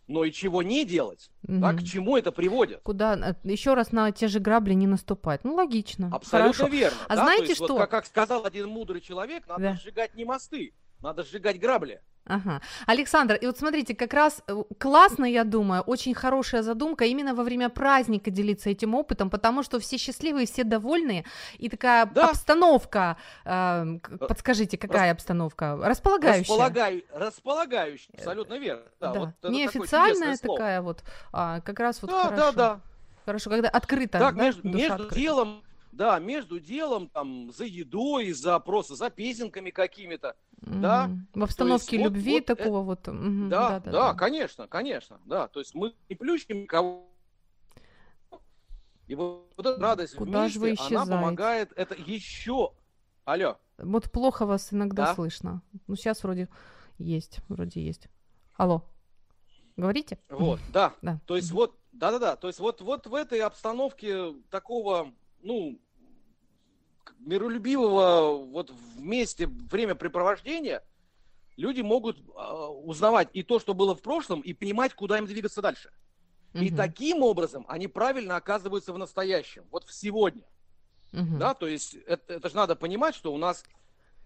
[0.07, 1.29] но и чего не делать.
[1.43, 1.77] Да, Мгм.
[1.79, 2.79] к чему это приводит.
[2.83, 5.43] Куда еще раз на те же грабли не наступать?
[5.43, 6.09] Ну, логично.
[6.11, 6.73] Абсолютно Хорошо.
[6.75, 6.97] верно.
[7.07, 7.77] А да, знаете есть, вот что?
[7.77, 9.73] как, как сказал один мудрый человек, надо Да.
[9.75, 12.01] сжигать не мосты, надо сжигать грабли.
[12.29, 12.61] Ага.
[12.87, 17.43] Александр, и вот смотрите, как раз э, классно, я думаю, очень хорошая задумка именно во
[17.43, 21.23] время праздника делиться этим опытом, потому что все счастливые, все довольные,
[21.57, 22.31] и такая Да.
[22.31, 25.77] обстановка, э, к- подскажите, какая обстановка?
[25.81, 26.41] Располагающая.
[26.41, 28.83] Располагаю, располагающий, абсолютно верно.
[28.99, 29.19] Да, Да.
[29.41, 32.51] вот Неофициальная такая вот, а, как раз вот Да, хорошо.
[32.51, 32.81] да, да.
[33.25, 35.15] Хорошо, когда открыто, Так, да, между, между открыта.
[35.15, 35.63] делом,
[35.97, 40.35] да, между делом, там, за едой, за просто, за песенками какими-то.
[40.61, 41.27] да, Мгм.
[41.33, 43.07] В обстановке вот- любви вот, э, такого вот.
[43.07, 45.47] мгм, Да, да, конечно, конечно, да.
[45.47, 47.07] То есть мы не плющим никого.
[49.07, 52.71] И вот, вот эта радость Куда вместе, вы она помогает, это еще...
[53.25, 55.15] Алло, Вот плохо вас иногда Да?
[55.15, 55.61] слышно.
[55.87, 56.47] Ну, сейчас вроде
[56.97, 58.07] есть, вроде есть.
[58.55, 58.83] Алло.
[59.75, 60.17] Говорите?
[60.29, 60.93] вот, да.
[61.01, 61.19] Да.
[61.25, 65.79] То есть вот, да-да-да, то есть вот, вот в этой обстановке такого, ну,
[67.19, 70.83] миролюбивого вот вместе времяпрепровождения
[71.57, 75.61] люди могут а, узнавать и то, что было в прошлом, и понимать, куда им двигаться
[75.61, 75.91] дальше.
[76.59, 80.43] И Мгм, таким образом они правильно оказываются в настоящем, вот в сегодня.
[81.13, 81.39] мгм.
[81.39, 83.63] Да, то есть это, это же надо понимать, что у нас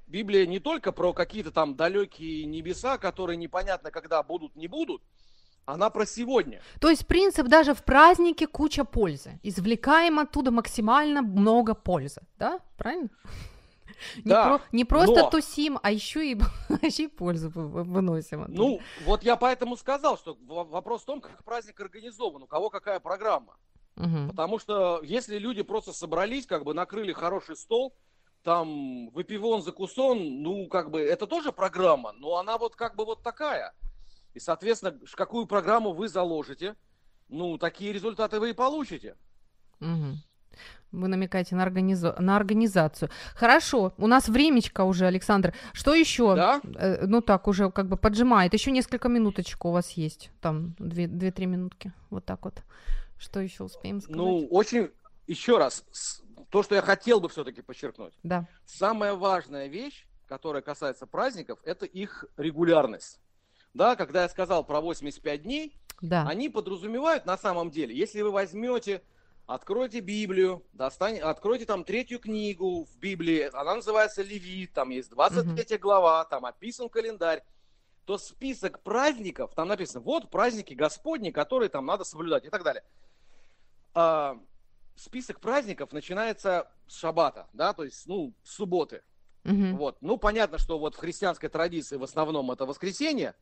[0.08, 5.04] Библия не только про какие-то там далекие небеса, которые непонятно когда будут, не будут,
[5.66, 6.62] она про сегодня.
[6.80, 9.40] То есть принцип даже в празднике куча пользы.
[9.44, 12.22] Извлекаем оттуда максимально много пользы.
[12.38, 12.60] Да?
[12.78, 13.10] Правильно?
[14.16, 16.36] Не, Да, про- не просто но- тусим, а еще и,
[16.82, 18.42] еще и пользу вы- вы- выносим.
[18.44, 18.58] оттуда.
[18.58, 23.00] Ну, вот я поэтому сказал, что вопрос в том, как праздник организован, у кого какая
[23.00, 23.58] программа.
[23.98, 24.30] Мгм.
[24.30, 27.94] Потому что если люди просто собрались, как бы накрыли хороший стол,
[28.44, 33.22] там выпивон, закусон, ну, как бы, это тоже программа, но она вот как бы вот
[33.22, 33.74] такая.
[34.34, 36.76] И, соответственно, какую программу вы заложите,
[37.30, 39.16] ну, такие результаты вы и получите.
[39.80, 40.18] Мгм.
[40.92, 43.10] Вы намекаете на, организо- на организацию.
[43.36, 45.54] Хорошо, у нас времечко уже, Александр.
[45.74, 46.36] Что еще?
[46.36, 46.62] Да?
[46.76, 48.54] Э, Ну так, уже как бы поджимает.
[48.54, 50.32] Еще несколько минуточек у вас есть.
[50.42, 51.94] Там две- две-три минутки.
[52.10, 52.62] Вот так вот.
[53.18, 54.18] Что еще успеем сказать?
[54.18, 54.90] Ну, очень,
[55.28, 55.86] еще раз,
[56.50, 58.14] то, что я хотел бы все-таки подчеркнуть.
[58.24, 58.46] Да.
[58.66, 63.20] Самая важная вещь, которая касается праздников, это их регулярность.
[63.74, 66.28] Да, когда я сказал про 85 дней, Да.
[66.28, 69.02] они подразумевают на самом деле, если вы возьмете,
[69.46, 75.78] откройте Библию, достань, откройте там третью книгу в Библии, она называется Левит, там есть 23
[75.78, 77.44] глава, там описан календарь,
[78.06, 82.84] то список праздников, там написано, вот праздники Господни, которые там надо соблюдать и так далее.
[83.94, 84.38] А,
[84.96, 89.04] список праздников начинается с шаббата, да, то есть, ну, с субботы.
[89.44, 89.78] Мгм.
[89.78, 89.98] Вот.
[90.02, 93.36] Ну, понятно, что вот в христианской традиции в основном это воскресенье.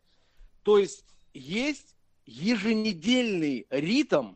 [0.64, 1.96] То есть есть
[2.26, 4.36] еженедельный ритм,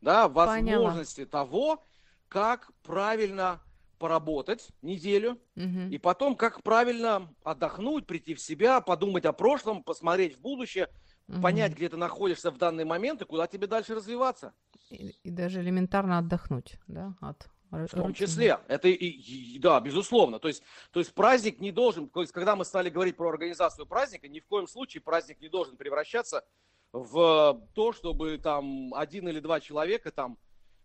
[0.00, 1.84] да, возможности того,
[2.28, 3.62] как правильно
[3.98, 5.90] поработать неделю, Мгм.
[5.90, 10.88] и потом как правильно отдохнуть, прийти в себя, подумать о прошлом, посмотреть в будущее,
[11.28, 11.40] Мгм.
[11.42, 14.52] понять, где ты находишься в данный момент и куда тебе дальше развиваться.
[14.90, 18.58] И, и даже элементарно отдохнуть, да, от В том числе.
[18.68, 20.38] Это и, и- да, безусловно.
[20.38, 23.86] То есть, то есть праздник не должен, то есть когда мы стали говорить про организацию
[23.86, 26.44] праздника, ни в коем случае праздник не должен превращаться
[26.92, 30.38] в то, чтобы там один или два человека, там,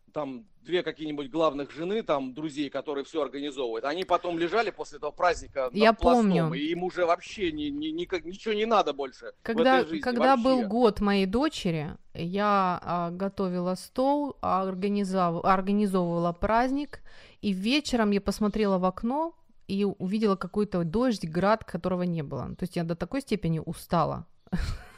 [0.10, 5.12] там две какие-нибудь главных жены, там друзей, которые все организовывают, они потом лежали после этого
[5.12, 6.54] праздника Я пластом, помню.
[6.54, 10.56] и им уже вообще ни, ни- никак- ничего не надо больше Когда, жизни когда был
[10.58, 10.68] вообще.
[10.68, 17.02] год моей дочери, я а, готовила стол, организов- организовывала праздник,
[17.42, 19.34] и вечером я посмотрела в окно
[19.68, 22.56] и увидела какой-то дождь, град, которого не было.
[22.58, 24.26] То есть я до такой степени устала.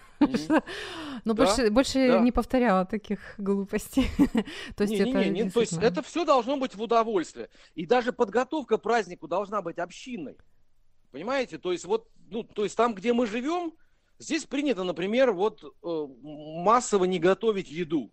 [1.25, 1.69] Но Да, больше,
[2.19, 4.07] не повторяла таких глупостей.
[4.75, 7.49] То есть это то есть это все должно быть в удовольствие.
[7.75, 10.37] И даже подготовка к празднику должна быть общинной.
[11.11, 11.57] Понимаете?
[11.57, 13.73] То есть вот, ну, то есть там, где мы живем,
[14.17, 18.11] здесь принято, например, вот э, массово не готовить еду.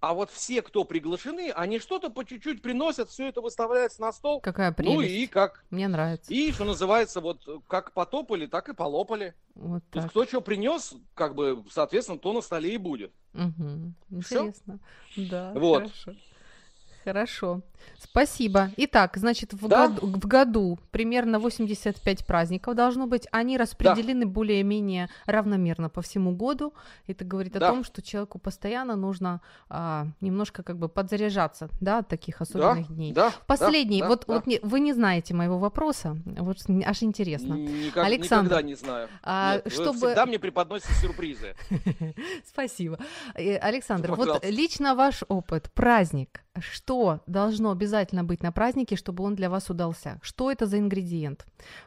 [0.00, 4.40] А вот все, кто приглашены, они что-то по чуть-чуть приносят, все это выставляется на стол.
[4.40, 4.94] Какая прелесть.
[4.94, 5.64] Ну и как...
[5.70, 6.32] Мне нравится.
[6.32, 9.34] И, что называется, вот как потопали, так и полопали.
[9.54, 10.10] Вот То есть так.
[10.10, 13.12] кто что принес, как бы, соответственно, то на столе и будет.
[13.32, 14.46] Всё?
[14.46, 14.78] Интересно.
[15.16, 15.82] Да, Вот.
[15.82, 16.14] хорошо.
[17.12, 17.62] Хорошо.
[17.98, 18.70] Спасибо.
[18.76, 19.88] Итак, значит, в, Да.
[19.88, 23.26] году, в году примерно 85 праздников должно быть.
[23.32, 26.74] Они распределены более-менее равномерно по всему году.
[27.06, 27.70] Это говорит о Да.
[27.70, 29.40] том, что человеку постоянно нужно
[29.70, 33.12] а, немножко как бы подзаряжаться да, от таких особенных дней.
[33.12, 34.00] Да, Последний.
[34.00, 34.34] да, вот, да.
[34.34, 36.16] вот не- вы не знаете моего вопроса.
[36.26, 37.54] Вот аж интересно.
[37.54, 39.08] Никак- Александр, никогда не знаю.
[39.22, 41.54] а Нет, вы чтобы- всегда мне преподносите сюрпризы.
[42.46, 42.98] Спасибо.
[43.34, 49.34] Э, Александр, вот лично ваш опыт, праздник, что должно обязательно быть на празднике, чтобы он
[49.34, 50.18] для вас удался?
[50.22, 51.46] Что это за ингредиент?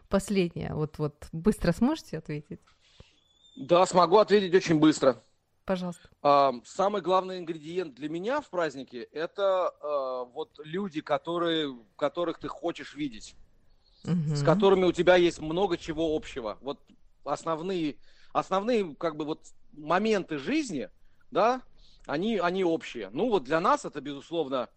[0.09, 2.59] Последнее, вот, вот быстро сможете ответить?
[3.55, 5.21] Да, смогу ответить очень быстро.
[5.65, 6.09] Пожалуйста.
[6.21, 12.47] А, Самый главный ингредиент для меня в празднике– это а, вот люди, которые, которых ты
[12.47, 13.35] хочешь видеть,
[14.03, 14.45] с Мгм.
[14.45, 16.57] которыми у тебя есть много чего общего.
[16.61, 16.81] Вот
[17.23, 17.97] основные,
[18.33, 20.89] основные как бы вот моменты жизни,
[21.29, 21.61] да,
[22.07, 23.09] они, они общие.
[23.11, 24.69] Ну вот для нас это, безусловно,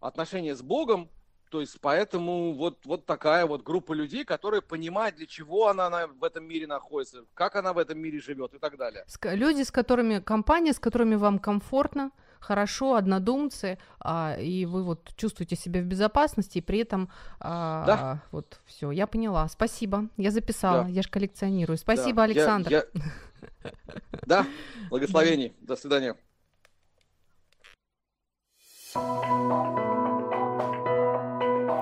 [0.00, 1.08] отношения с Богом,
[1.50, 6.06] то есть поэтому вот, вот такая вот группа людей, которые понимают, для чего она на-
[6.06, 9.04] в этом мире находится, как она в этом мире живет и так далее.
[9.24, 15.54] Люди, с которыми, компания, с которыми вам комфортно, хорошо, однодумцы, а, и вы вот чувствуете
[15.54, 18.22] себя в безопасности, и при этом а, Да.
[18.32, 19.46] вот все, я поняла.
[19.48, 20.88] Спасибо, я записала, Да.
[20.88, 21.76] я же коллекционирую.
[21.76, 22.70] Спасибо, Да, я- Александр.
[22.70, 22.86] я-
[24.26, 24.46] Да,
[24.90, 25.52] благословений.
[25.60, 26.16] До свидания.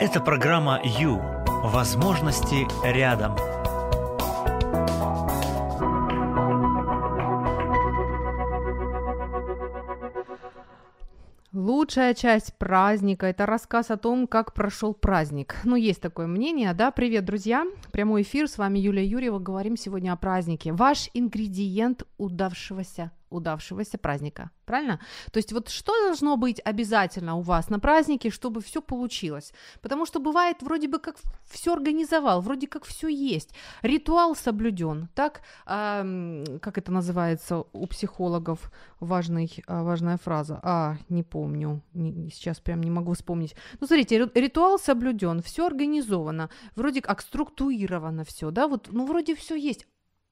[0.01, 1.20] Это программа «Ю».
[1.64, 3.37] Возможности рядом.
[11.53, 15.57] Лучшая часть праздника– это рассказ о том, как прошел праздник.
[15.64, 16.92] Ну, есть такое мнение, да?
[16.92, 17.66] Привет, друзья!
[17.90, 19.40] Прямой эфир, с вами Юлия Юрьева.
[19.40, 20.73] Говорим сегодня о празднике.
[20.73, 24.50] Ваш ингредиент удавшегося, удавшегося праздника.
[24.64, 25.00] Правильно?
[25.32, 29.52] То есть вот что должно быть обязательно у вас на празднике, чтобы все получилось?
[29.80, 31.16] Потому что бывает вроде бы как
[31.50, 33.54] все организовал, вроде как все есть.
[33.82, 35.42] Ритуал соблюден, так?
[35.66, 36.04] А,
[36.60, 38.70] как это называется у психологов?
[39.00, 40.60] Важный, а, важная фраза.
[40.62, 41.82] А, не помню.
[41.94, 43.56] Не- сейчас прям не могу вспомнить.
[43.80, 49.56] Ну, смотрите, ритуал соблюден, все организовано, вроде как структурировано все, да, вот, ну, вроде все
[49.56, 49.86] есть,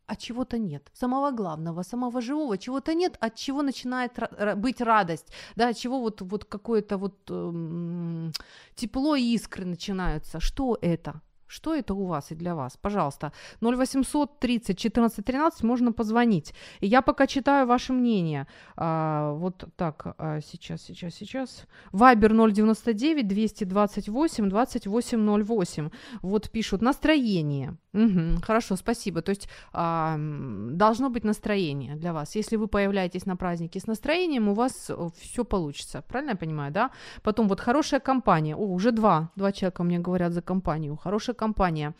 [0.08, 0.90] а чего-то нет.
[0.94, 4.12] Самого главного, самого живого, чего-то нет, от чего начинает
[4.56, 8.32] быть радость, да, от чего вот, вот какое-то вот эм,
[8.74, 10.40] тепло и искры начинаются.
[10.40, 11.20] Что это?
[11.48, 12.76] Что это у вас и для вас?
[12.76, 13.32] Пожалуйста,
[13.62, 16.54] 0800 30 14 13 можно позвонить.
[16.80, 18.46] И я пока читаю ваше мнение.
[18.76, 21.66] А, вот так, а, сейчас, сейчас, сейчас.
[21.92, 25.90] Вайбер 099 228 2808.
[26.22, 27.76] Вот пишут настроение.
[27.92, 29.22] Мгм, хорошо, спасибо.
[29.22, 32.36] То есть а, должно быть настроение для вас.
[32.36, 36.02] Если вы появляетесь на празднике с настроением, у вас все получится.
[36.08, 36.90] Правильно я понимаю, да?
[37.22, 38.54] Потом вот хорошая компания.
[38.54, 39.30] О, уже два.
[39.36, 40.96] Два человека мне говорят за компанию.
[40.96, 41.94] Хорошая компания.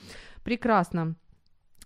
[0.44, 1.14] Прекрасно.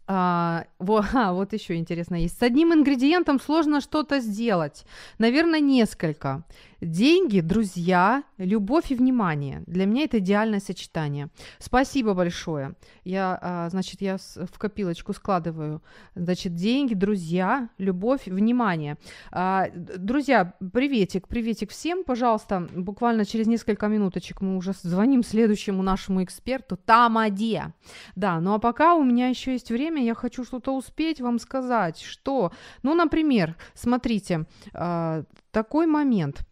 [0.07, 2.39] А, во, а, вот еще интересно есть.
[2.39, 4.85] С одним ингредиентом сложно что-то сделать.
[5.19, 6.45] Наверное, несколько.
[6.83, 9.63] Деньги, друзья, любовь и внимание.
[9.69, 11.29] Для меня это идеальное сочетание.
[11.61, 12.75] Спасибо большое.
[13.05, 15.81] Я, а, значит, я в копилочку складываю.
[16.17, 18.99] Значит, деньги, друзья, любовь, внимание.
[19.31, 22.03] А, друзья, приветик, приветик всем.
[22.03, 27.75] Пожалуйста, буквально через несколько минуточек мы уже звоним следующему нашему эксперту Тамаде.
[28.17, 32.01] Да, ну а пока у меня еще есть время, я хочу что-то успеть вам сказать,
[32.01, 32.51] что,
[32.83, 36.45] ну, например, смотрите, а, такой момент.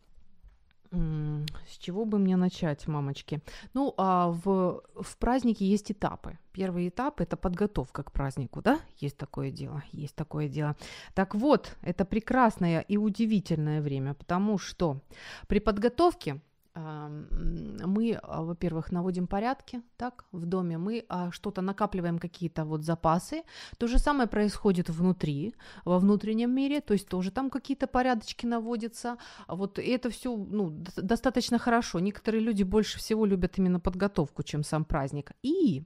[0.92, 3.40] С чего бы мне начать, мамочки?
[3.74, 6.38] Ну, а в, в празднике есть этапы.
[6.52, 8.80] Первый этап– это подготовка к празднику, да?
[8.98, 10.74] Есть такое дело, есть такое дело.
[11.14, 15.00] Так вот, это прекрасное и удивительное время, потому что
[15.46, 16.40] при подготовке
[16.74, 23.42] мы, а, во-первых, наводим порядки, так, в доме, мы а, что-то накапливаем, какие-то вот запасы.
[23.78, 25.54] То же самое происходит внутри,
[25.84, 29.16] во внутреннем мире, то есть тоже там какие-то порядочки наводятся.
[29.46, 31.98] А Вот это все ну, достаточно хорошо.
[31.98, 35.32] Некоторые люди больше всего любят именно подготовку, чем сам праздник.
[35.42, 35.82] И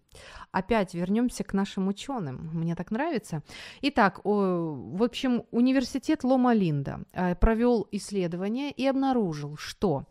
[0.52, 2.50] опять вернемся к нашим ученым.
[2.52, 3.42] Мне так нравится.
[3.82, 7.00] Итак, в общем, университет Лома Линда
[7.40, 10.04] провел исследование и обнаружил, что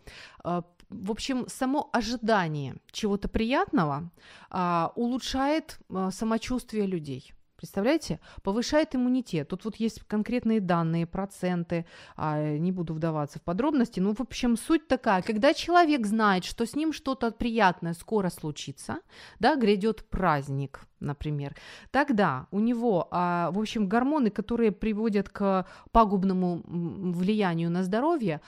[0.90, 4.12] в общем, само ожидание чего-то приятного
[4.50, 7.34] а, улучшает а, самочувствие людей.
[7.64, 8.20] Представляете?
[8.42, 9.48] Повышает иммунитет.
[9.48, 11.86] Тут вот есть конкретные данные, проценты.
[12.18, 14.02] А, не буду вдаваться в подробности.
[14.02, 15.22] Ну, в общем, суть такая.
[15.22, 18.98] Когда человек знает, что с ним что-то приятное скоро случится,
[19.40, 21.56] да, грядет праздник, например,
[21.92, 28.42] тогда у него, а, в общем, гормоны, которые приводят к пагубному влиянию на здоровье,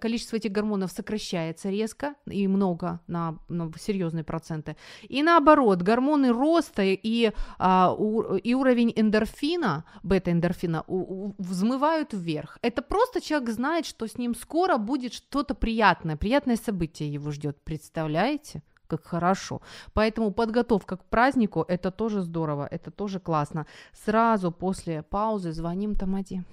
[0.00, 4.76] количество этих гормонов сокращается резко и много на, на серьезные проценты.
[5.02, 12.58] И наоборот, гормоны роста и, а, у, и уровень эндорфина, бета-эндорфина, взмывают вверх.
[12.62, 17.58] Это просто человек знает, что с ним скоро будет что-то приятное, приятное событие его ждет.
[17.64, 18.62] Представляете?
[18.92, 19.62] как хорошо.
[19.94, 23.66] Поэтому подготовка к празднику это тоже здорово, это тоже классно.
[24.04, 26.44] Сразу после паузы звоним Тамаде.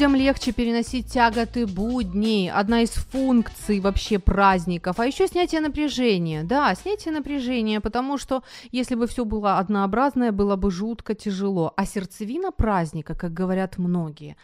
[0.00, 6.42] Людям легче переносить тяготы будней, одна из функций вообще праздников, а еще снятие напряжения.
[6.42, 11.74] Да, снятие напряжения, потому что если бы все было однообразное, было бы жутко тяжело.
[11.76, 14.36] А сердцевина праздника, как говорят многие,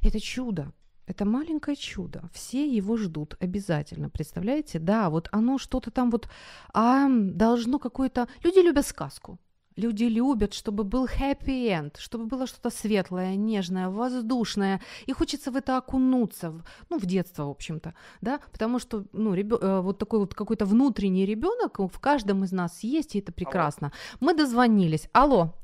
[0.00, 0.72] это чудо.
[1.06, 2.22] Это маленькое чудо.
[2.32, 4.08] Все его ждут обязательно.
[4.08, 4.78] Представляете?
[4.78, 6.30] Да, вот оно что-то там вот
[6.72, 8.26] а, должно какое-то...
[8.42, 9.38] Люди любят сказку.
[9.76, 14.80] Люди любят, чтобы был happy end, чтобы было что-то светлое, нежное, воздушное.
[15.06, 19.34] И хочется в это окунуться, в, ну, в детство, в общем-то, да, потому что, ну,
[19.34, 23.32] ребё, э, вот такой вот какой-то внутренний ребенок в каждом из нас есть, и это
[23.32, 23.88] прекрасно.
[23.88, 24.18] Алло.
[24.20, 25.08] Мы дозвонились.
[25.12, 25.54] Алло,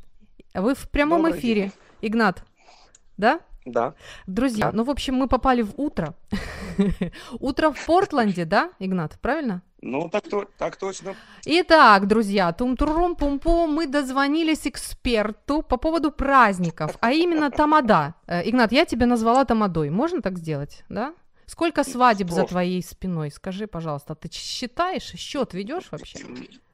[0.54, 1.72] вы в прямом Добрый эфире, день.
[2.10, 2.44] Игнат,
[3.16, 3.40] да?
[3.64, 3.94] Да.
[4.26, 4.76] Друзья, да.
[4.76, 6.14] ну, в общем, мы попали в утро.
[7.38, 9.62] утро в Портленде, да, Игнат, правильно?
[9.82, 11.16] Ну, так, то, так точно.
[11.46, 18.14] Итак, друзья, тум-турум пум пум мы дозвонились эксперту по поводу праздников, а именно тамада.
[18.26, 21.14] Э, Игнат, я тебя назвала тамадой, можно так сделать, да?
[21.46, 22.42] Сколько свадеб Спрос.
[22.42, 23.30] за твоей спиной?
[23.30, 26.18] Скажи, пожалуйста, ты считаешь, счет ведешь вообще?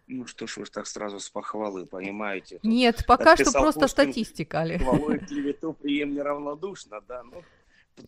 [0.08, 2.58] Ну что ж вы так сразу с похвалы, понимаете?
[2.62, 4.78] Нет, пока что просто Пушкин, статистика, Али.
[5.28, 7.42] Клевету прием неравнодушно, да, ну...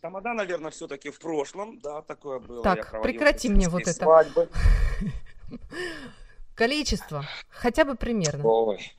[0.01, 2.63] Тамада, наверное, все-таки в прошлом, да, такое было.
[2.63, 3.93] Так, прекрати мне вот это.
[3.93, 4.49] Свадьбы.
[6.55, 8.45] Количество, хотя бы примерно.
[8.45, 8.93] Ой,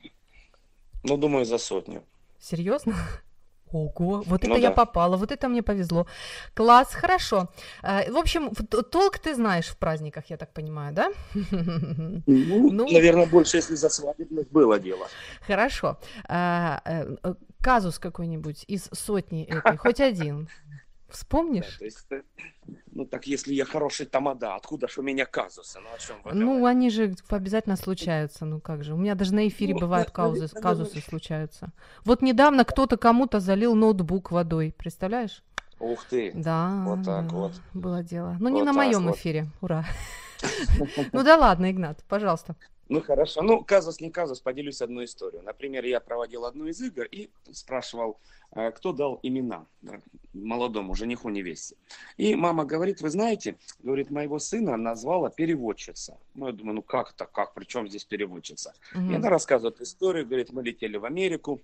[1.02, 2.02] ну, думаю, за сотню.
[2.38, 2.94] Серьезно?
[3.72, 4.56] Ого, вот ну это да.
[4.56, 6.06] я попала, вот это мне повезло.
[6.54, 7.48] Класс, хорошо.
[7.82, 8.50] Э, в общем,
[8.90, 11.12] толк ты знаешь в праздниках, я так понимаю, да?
[11.50, 15.06] Ну, ну наверное, больше, если за свадебных было дело.
[15.46, 15.98] Хорошо.
[16.28, 20.48] Э, э, казус какой-нибудь из сотни этой, хоть один.
[21.10, 21.72] Вспомнишь?
[21.72, 22.06] Да, то есть,
[22.92, 25.80] ну так если я хороший тамада, откуда же у меня казусы?
[25.80, 28.94] Ну о чем вы Ну они же обязательно случаются, ну как же.
[28.94, 31.72] У меня даже на эфире ну, бывают казусы, казусы случаются.
[32.04, 35.42] Вот недавно кто-то кому-то залил ноутбук водой, представляешь?
[35.80, 36.30] Ух ты.
[36.34, 36.82] Да.
[36.86, 37.52] Вот так да, вот.
[37.72, 38.36] Было дело.
[38.38, 39.16] Но вот не на моем вот.
[39.16, 39.48] эфире.
[39.60, 39.84] Ура.
[41.12, 42.56] Ну да ладно, Игнат, пожалуйста.
[42.90, 43.42] Ну хорошо.
[43.42, 45.42] Ну, казус не казус, поделюсь одной историей.
[45.42, 48.18] Например, я проводил одну из игр и спрашивал,
[48.50, 49.64] э, кто дал имена
[50.34, 51.76] молодому жениху невесте.
[52.16, 56.18] И мама говорит, вы знаете, говорит, моего сына назвала переводчица.
[56.34, 58.74] Ну, я думаю, ну как то как, при чем здесь переводчица?
[58.92, 59.12] Угу.
[59.12, 61.60] И она рассказывает историю, говорит, мы летели в Америку,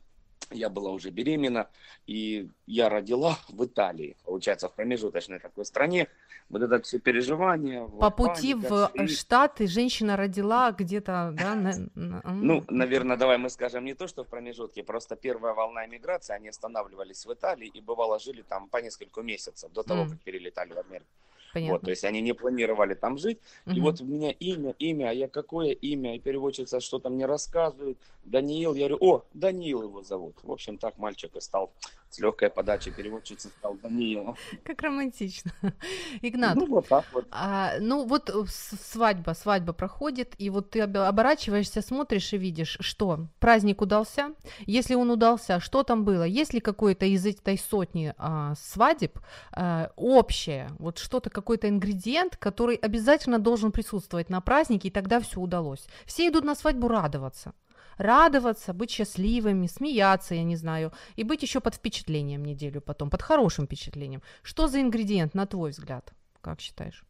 [0.50, 1.68] я была уже беременна,
[2.06, 6.08] и я родила в Италии, получается, в промежуточной такой стране.
[6.48, 7.84] Вот это все переживания.
[7.86, 9.08] По пути в и...
[9.08, 11.54] Штаты женщина родила где-то, да?
[11.56, 12.22] На.
[12.24, 16.48] Ну, наверное, давай мы скажем не то, что в промежутке, просто первая волна иммиграции, они
[16.48, 20.10] останавливались в Италии и бывало жили там по несколько месяцев до того, mm.
[20.10, 21.10] как перелетали в Америку.
[21.56, 21.72] Понятно.
[21.72, 23.38] Вот, то есть они не планировали там жить.
[23.66, 23.76] Угу.
[23.76, 26.16] И вот у меня имя, имя, а я какое имя?
[26.16, 27.96] И переводчица что-то мне рассказывает.
[28.24, 30.36] Даниил, я говорю, о, Даниил его зовут.
[30.42, 31.72] В общем, так мальчик и стал
[32.10, 34.36] с легкой подачи переводчицы сказал Даниила.
[34.64, 35.52] Как романтично.
[36.22, 37.26] Игнат, Ну, вот так вот.
[37.30, 42.78] а, ну вот э, свадьба, свадьба проходит, и вот ты об- оборачиваешься, смотришь и видишь,
[42.80, 44.30] что праздник удался.
[44.66, 46.22] Если он удался, что там было?
[46.22, 49.18] Есть ли какой-то из этой сотни а, свадеб
[49.52, 55.40] а, общее, вот что-то, какой-то ингредиент, который обязательно должен присутствовать на празднике, и тогда все
[55.40, 55.86] удалось.
[56.06, 57.52] Все идут на свадьбу радоваться.
[57.98, 63.22] Радоваться, быть счастливыми, смеяться, я не знаю, и быть еще под впечатлением неделю потом, под
[63.22, 64.22] хорошим впечатлением.
[64.42, 66.12] Что за ингредиент, на твой взгляд?
[66.40, 67.04] Как считаешь?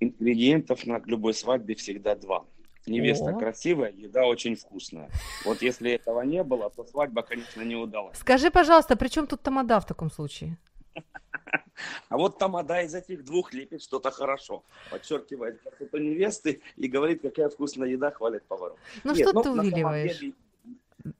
[0.00, 2.44] Ингредиентов на любой свадьбе всегда два.
[2.86, 3.38] Невеста О.
[3.38, 5.10] красивая, еда очень вкусная.
[5.44, 8.16] Вот если этого не было, то свадьба, конечно, не удалась.
[8.16, 10.56] Скажи, пожалуйста, при чем тут тамада в таком случае?
[12.08, 14.62] А вот тамада из этих двух лепит что-то хорошо.
[14.90, 18.78] Подчеркивает красоту невесты и говорит, какая вкусная еда, хвалит поваров.
[19.04, 20.18] Ну Нет, что ну, ты увиливаешь?
[20.18, 20.34] деле,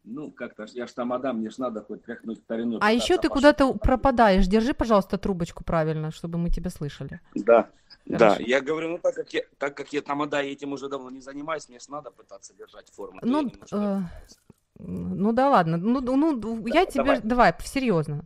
[0.04, 2.78] Ну, как-то я ж тамада, мне ж надо хоть тряхнуть старину.
[2.80, 4.46] А еще ты куда-то пропадаешь.
[4.46, 7.20] Держи, пожалуйста, трубочку правильно, чтобы мы тебя слышали.
[7.34, 7.68] Да,
[8.06, 8.18] да.
[8.18, 8.42] Хорошо.
[8.42, 11.20] Я говорю, ну так как я, так как я тамада и этим уже давно не
[11.20, 13.20] занимаюсь, мне ж надо пытаться держать форму.
[13.22, 14.00] Ну, э.
[14.78, 17.20] Ну да ладно, ну, ну я Да, тебе, давай.
[17.22, 18.24] давай, серьезно.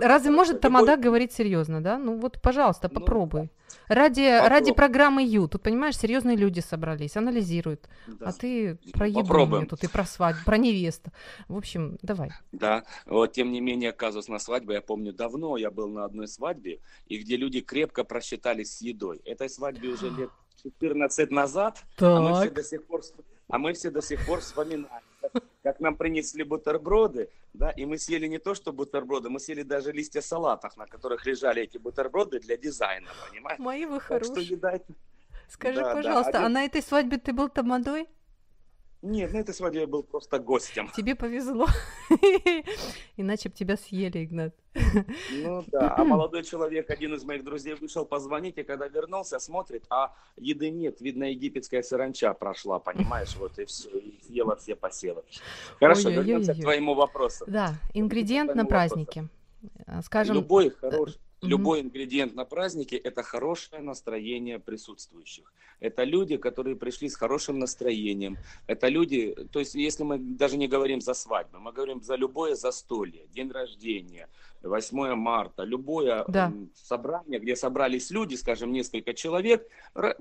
[0.00, 1.98] Разве может Любой- тамада говорить серьезно, да?
[1.98, 3.50] Ну вот, пожалуйста, Ну, попробуй.
[3.88, 8.28] Ради, ради программы Ю, тут, понимаешь, серьезные люди собрались, анализируют, Да.
[8.28, 11.10] а ты про еду тут и про свадьбу, про невесту.
[11.48, 12.30] В общем, давай.
[12.52, 16.26] Да, вот тем не менее, казус на свадьбе, я помню, давно я был на одной
[16.26, 19.18] свадьбе, и где люди крепко просчитались с едой.
[19.24, 20.30] Этой свадьбе уже лет
[20.62, 23.02] 14 назад, а мы все до сих пор,
[23.48, 25.32] а мы все до сих пор вспоминаем, как,
[25.62, 29.92] как нам принесли бутерброды, да, и мы съели не то, что бутерброды, мы съели даже
[29.92, 33.58] листья салатов, на которых лежали эти бутерброды для дизайна, понимаешь?
[33.58, 34.58] Мои вы хорошие.
[35.48, 38.08] Скажи, да, да, пожалуйста, а один- на этой свадьбе ты был тамадой?
[39.02, 40.90] Нет, на этой свадьбе я был просто гостем.
[40.96, 41.66] Тебе повезло.
[43.16, 44.54] Иначе бы тебя съели, Игнат.
[45.32, 49.84] Ну да, а молодой человек, один из моих друзей, вышел позвонить, и когда вернулся, смотрит,
[49.90, 55.22] а еды нет, видно, египетская саранча прошла, понимаешь, вот и все, и съела все посевы.
[55.78, 57.44] Хорошо, вернемся к твоему вопросу.
[57.46, 59.28] Да, ингредиент на празднике.
[60.02, 61.18] Скажем, любой, хорош...
[61.42, 65.52] любой ингредиент на празднике– это хорошее настроение присутствующих.
[65.80, 68.38] Это люди, которые пришли с хорошим настроением.
[68.66, 72.54] Это люди, то есть если мы даже не говорим за свадьбу, мы говорим за любое
[72.54, 74.28] застолье, день рождения,
[74.62, 76.52] 8 марта, любое Да.
[76.74, 79.68] собрание, где собрались люди, скажем, несколько человек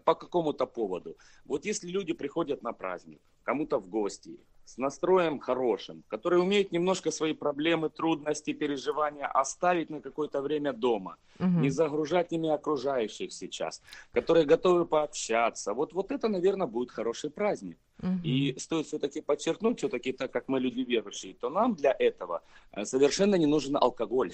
[0.04, 1.16] по какому-то поводу.
[1.46, 7.12] Вот если люди приходят на праздник, кому-то в гости, с настроем хорошим, которые умеют немножко
[7.12, 11.62] свои проблемы, трудности, переживания оставить на какое-то время дома, мгм.
[11.62, 15.74] не загружать ими окружающих сейчас, которые готовы пообщаться.
[15.74, 17.78] Вот, вот это, наверное, будет хороший праздник.
[18.00, 18.22] Мгм.
[18.24, 22.42] И стоит все-таки подчеркнуть, все-таки так как мы люди верующие, то нам для этого
[22.72, 24.34] э, совершенно не нужен алкоголь.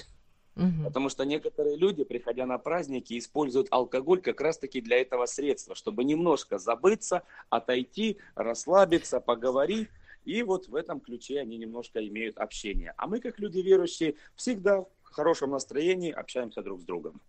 [0.55, 0.83] Мгм.
[0.83, 6.03] Потому что некоторые люди, приходя на праздники, используют алкоголь как раз-таки для этого средства, чтобы
[6.03, 9.89] немножко забыться, отойти, расслабиться, поговорить.
[10.25, 12.93] И вот в этом ключе они немножко имеют общение.
[12.97, 17.21] А мы, как люди верующие, всегда в хорошем настроении общаемся друг с другом.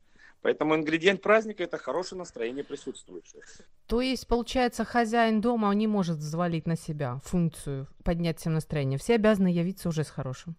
[0.43, 3.45] Поэтому ингредиент праздника– это хорошее настроение присутствующих.
[3.86, 8.99] То есть, получается, хозяин дома он не может взвалить на себя функцию поднять всем настроение.
[8.99, 10.57] Все обязаны явиться уже с хорошим.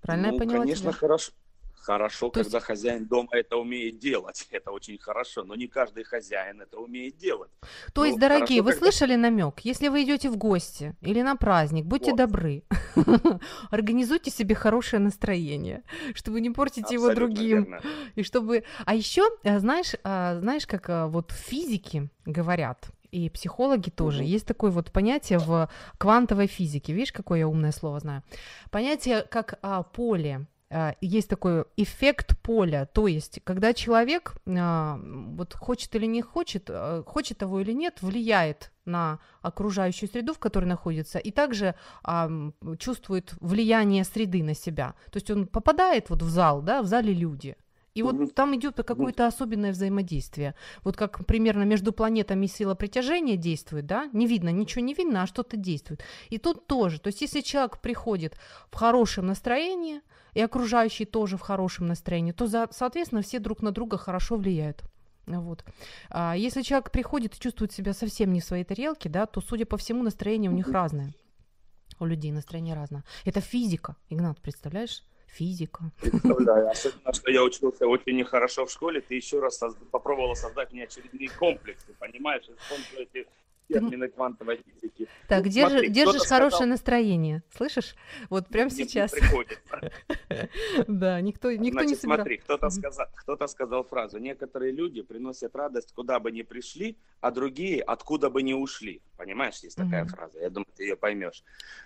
[0.00, 0.98] Правильно ну, я поняла конечно, тебя?
[0.98, 1.32] хорошо.
[1.86, 4.46] Хорошо, То есть- когда хозяин дома это умеет делать.
[4.50, 5.44] Это очень хорошо.
[5.44, 7.50] Но не каждый хозяин это умеет делать.
[7.94, 9.60] То Ну, есть, дорогие, хорошо, вы когда- слышали намек?
[9.60, 12.16] Если вы идете в гости или на праздник, будьте Вот.
[12.18, 12.62] добры.
[13.70, 15.82] Организуйте себе хорошее настроение,
[16.14, 17.64] чтобы не портить его Абсолютно другим.
[17.64, 17.80] верно.
[18.14, 18.64] И чтобы...
[18.84, 24.26] А еще, знаешь, а, знаешь, как а, вот физики говорят, и психологи тоже, Мгм.
[24.26, 25.68] есть такое вот понятие в
[25.98, 26.92] квантовой физике.
[26.92, 28.22] Видишь, какое я умное слово знаю?
[28.70, 30.46] Понятие как а, поле.
[30.68, 36.68] А, Есть такой эффект поля, то есть, когда человек а, вот хочет или не хочет,
[36.68, 41.74] а, хочет того или нет, влияет на окружающую среду, в которой находится, и также
[42.78, 44.94] чувствует влияние среды на себя.
[45.10, 47.56] То есть он попадает вот в зал, да, в зале люди,
[47.96, 50.54] и вот там идет какое-то особенное взаимодействие.
[50.84, 54.10] Вот как примерно между планетами сила притяжения действует, да?
[54.12, 56.04] Не видно, ничего не видно, а что-то действует.
[56.28, 57.00] И тут тоже.
[57.00, 58.36] То есть если человек приходит
[58.70, 60.02] в хорошем настроении,
[60.36, 64.82] и окружающие тоже в хорошем настроении, то, за- соответственно, все друг на друга хорошо влияют.
[65.26, 65.64] Вот.
[66.10, 69.64] А если человек приходит и чувствует себя совсем не в своей тарелке, да, то, судя
[69.64, 71.14] по всему, настроение у них разное.
[71.98, 73.02] У людей настроение разное.
[73.24, 75.02] Это физика, Игнат, представляешь?
[75.26, 75.90] Физика.
[76.02, 76.68] Представляю.
[76.70, 80.84] Особенно, что я учился очень нехорошо в школе, ты еще раз созд- попробовала создать мне
[80.84, 82.44] очередные комплексы, понимаешь,
[83.68, 85.08] термины квантовой физики.
[85.28, 86.68] Так, ну, держи, смотри, держишь хорошее сказал...
[86.68, 87.94] настроение, слышишь?
[88.30, 89.14] Вот прямо сейчас.
[90.86, 92.18] Да, никто, никто не собирал.
[92.18, 97.30] смотри, кто-то сказал, кто-то сказал фразу, некоторые люди приносят радость, куда бы ни пришли, а
[97.30, 99.00] другие откуда бы ни ушли.
[99.16, 101.42] Понимаешь, есть такая фраза, я думаю, ты ее поймешь.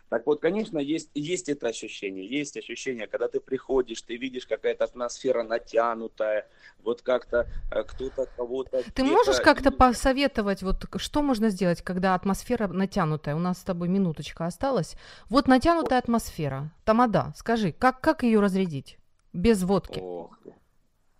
[0.08, 4.84] Так вот, конечно, есть, есть это ощущение, есть ощущение, когда ты приходишь, ты видишь какая-то
[4.84, 6.48] атмосфера натянутая,
[6.82, 8.82] вот как-то э, кто-то кого-то...
[8.92, 13.36] Ты можешь как-то посоветовать, вот что можно сделать, когда атмосфера натянутая?
[13.36, 14.96] У нас с тобой минуточка осталась.
[15.28, 16.72] Вот натянутая атмосфера.
[16.84, 18.98] Тамада, скажи, как, как ее разрядить?
[19.32, 20.00] Без водки.
[20.02, 20.36] Ох,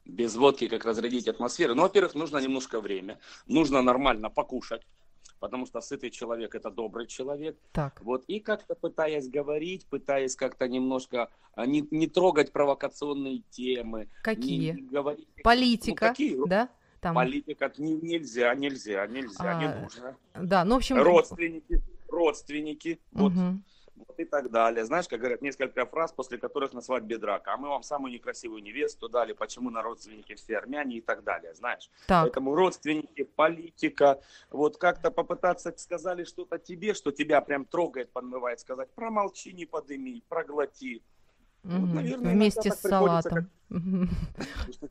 [0.04, 1.76] без водки как разрядить атмосферу?
[1.76, 3.20] Ну, во-первых, нужно немножко время.
[3.46, 4.82] Нужно нормально покушать
[5.40, 7.58] потому что сытый человек это добрый человек.
[7.72, 8.00] Так.
[8.02, 14.08] Вот и как-то пытаясь говорить, пытаясь как-то немножко а, не, не трогать провокационные темы.
[14.22, 14.72] Какие?
[14.72, 16.48] Не, не говорить, Политика, ну, какие?
[16.48, 16.68] да?
[17.00, 17.14] Там...
[17.14, 20.16] Политика не, нельзя, нельзя, нельзя, а, не нужно.
[20.34, 20.96] Да, ну в общем.
[20.98, 23.28] Родственники, родственники, угу.
[23.28, 23.32] вот
[24.06, 24.84] вот и так далее.
[24.84, 27.54] Знаешь, как говорят, несколько фраз, после которых на свадьбе драка.
[27.54, 31.54] А мы вам самую некрасивую невесту дали, почему на родственники все армяне и так далее,
[31.54, 31.90] знаешь.
[32.06, 32.24] Так.
[32.24, 34.20] Поэтому родственники, политика,
[34.50, 40.22] вот как-то попытаться, сказали что-то тебе, что тебя прям трогает, подмывает, сказать, промолчи, не подыми,
[40.28, 41.02] проглоти.
[41.64, 41.72] Угу.
[41.72, 43.50] Вот, наверное, Вместе с салатом.
[43.68, 43.80] Как...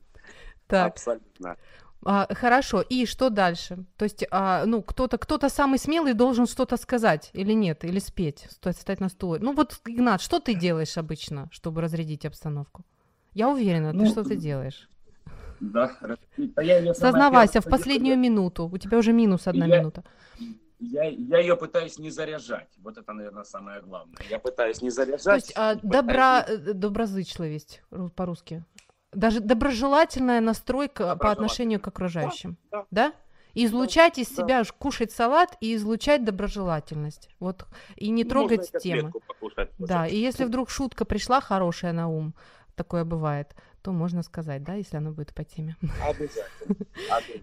[0.70, 0.92] Так.
[0.92, 1.56] Абсолютно.
[2.04, 3.84] А, хорошо, и что дальше?
[3.96, 8.46] То есть, а, ну, кто-то, кто-то самый смелый должен что-то сказать или нет, или спеть,
[8.50, 9.36] стать на стул.
[9.40, 12.84] Ну вот, Игнат, что ты делаешь обычно, чтобы разрядить обстановку?
[13.34, 14.88] Я уверена, ну, ты что ты делаешь?
[15.60, 15.92] Да,
[16.56, 20.04] я Сознавайся, в последнюю минуту, у тебя уже минус одна я, минута.
[20.78, 22.68] Я, я ее пытаюсь не заряжать.
[22.78, 24.16] Вот это, наверное, самое главное.
[24.30, 25.24] Я пытаюсь не заряжать.
[25.24, 26.68] То есть а, добра, пытаюсь...
[26.68, 27.82] Э, доброзычливость
[28.16, 28.64] по-русски.
[29.12, 32.56] Даже доброжелательная настройка по отношению к окружающим.
[32.70, 32.86] Да?
[32.90, 33.12] да.
[33.54, 34.42] Излучать из да.
[34.42, 37.28] себя, кушать салат и излучать доброжелательность.
[37.40, 37.66] Вот.
[37.96, 39.10] И не ну, трогать темы.
[39.26, 42.34] Покушать, да, и если вдруг шутка пришла хорошая на ум,
[42.76, 45.76] такое бывает, то можно сказать, да, если она будет по теме.
[46.02, 46.86] Обязательно.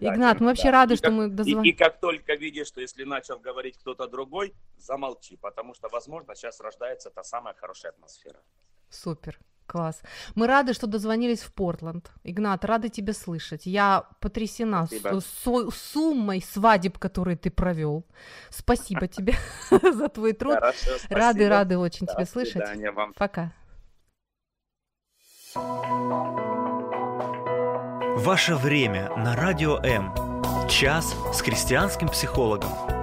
[0.00, 0.72] Игнат, мы вообще да.
[0.72, 1.72] рады, и что как, мы дозвонились.
[1.72, 6.34] И, и как только видишь, что если начал говорить кто-то другой, замолчи, потому что, возможно,
[6.34, 8.40] сейчас рождается та самая хорошая атмосфера.
[8.88, 9.38] Супер.
[9.68, 10.00] Класс.
[10.34, 12.10] Мы рады, что дозвонились в Портланд.
[12.24, 13.66] Игнат, рады тебя слышать.
[13.66, 18.06] Я потрясена с, с суммой свадеб, которые ты провел.
[18.48, 19.34] Спасибо тебе
[19.70, 20.54] за твой труд.
[20.54, 22.64] Хорошо, рады, рады очень тебя слышать.
[22.94, 23.12] Вам.
[23.12, 23.52] Пока.
[28.16, 30.14] Ваше время на радио М.
[30.68, 32.97] Час с христианским психологом.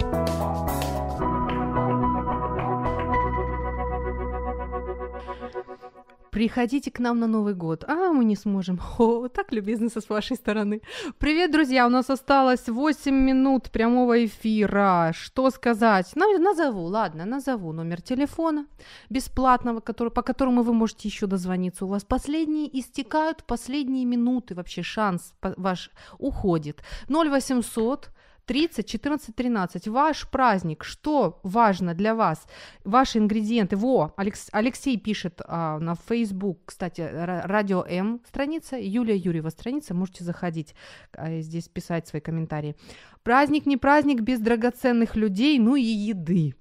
[6.36, 7.86] Приходите к нам на Новый год.
[7.88, 8.81] А, мы не сможем.
[8.97, 10.81] О, так любезно с вашей стороны.
[11.17, 15.13] Привет, друзья, у нас осталось 8 минут прямого эфира.
[15.13, 16.11] Что сказать?
[16.15, 18.65] Ну, назову, ладно, назову номер телефона
[19.09, 21.86] бесплатного, который, по которому вы можете еще дозвониться.
[21.86, 26.83] У вас последние истекают, последние минуты, вообще шанс ваш уходит.
[27.07, 28.09] 0800
[28.45, 29.87] 30, 14, 13.
[29.87, 32.47] Ваш праздник, что важно для вас?
[32.83, 33.75] Ваши ингредиенты.
[33.75, 40.23] Во, Алекс, Алексей пишет а, на Facebook, кстати, Радио М страница, Юлия Юрьева страница, можете
[40.23, 40.75] заходить
[41.13, 42.75] а, здесь писать свои комментарии.
[43.23, 46.55] Праздник не праздник без драгоценных людей, ну и еды.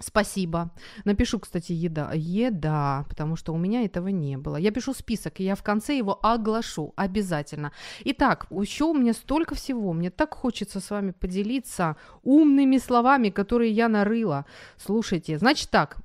[0.00, 0.70] Спасибо.
[1.04, 2.10] Напишу, кстати, еда.
[2.14, 4.56] Еда, потому что у меня этого не было.
[4.56, 7.72] Я пишу список, и я в конце его оглашу обязательно.
[8.04, 9.92] Итак, еще у меня столько всего.
[9.92, 14.46] Мне так хочется с вами поделиться умными словами, которые я нарыла.
[14.76, 15.96] Слушайте, значит так,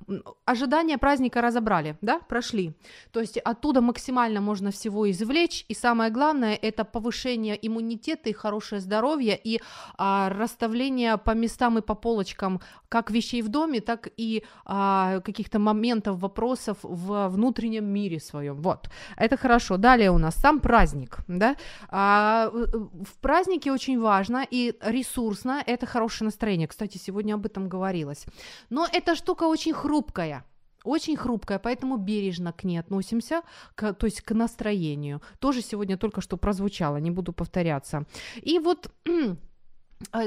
[0.44, 2.74] ожидания праздника разобрали, да, прошли.
[3.10, 5.64] То есть оттуда максимально можно всего извлечь.
[5.68, 9.60] И самое главное, это повышение иммунитета и хорошее здоровье, и
[9.98, 15.58] а, расставление по местам и по полочкам как вещей в доме, так и а, каких-то
[15.58, 18.60] моментов, вопросов в внутреннем мире своем.
[18.62, 19.76] Вот, это хорошо.
[19.76, 21.56] Далее у нас сам праздник, да.
[21.88, 26.68] А, в празднике очень важно и ресурсно это хорошее настроение.
[26.68, 28.26] Кстати, сегодня об этом говорилось.
[28.70, 30.44] Но эта штука очень хрупкая.
[30.84, 33.42] Очень хрупкая, поэтому бережно к ней относимся,
[33.74, 35.20] к, то есть к настроению.
[35.38, 38.06] Тоже сегодня только что прозвучало, не буду повторяться.
[38.42, 38.90] И вот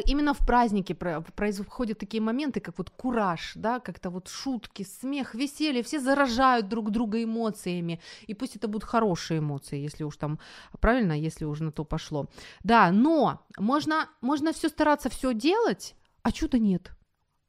[0.05, 5.84] именно в празднике происходят такие моменты, как вот кураж, да, как-то вот шутки, смех, веселье,
[5.84, 10.39] все заражают друг друга эмоциями, и пусть это будут хорошие эмоции, если уж там,
[10.80, 12.28] правильно, если уже на то пошло.
[12.63, 16.91] Да, но можно, можно все стараться все делать, а чуда нет.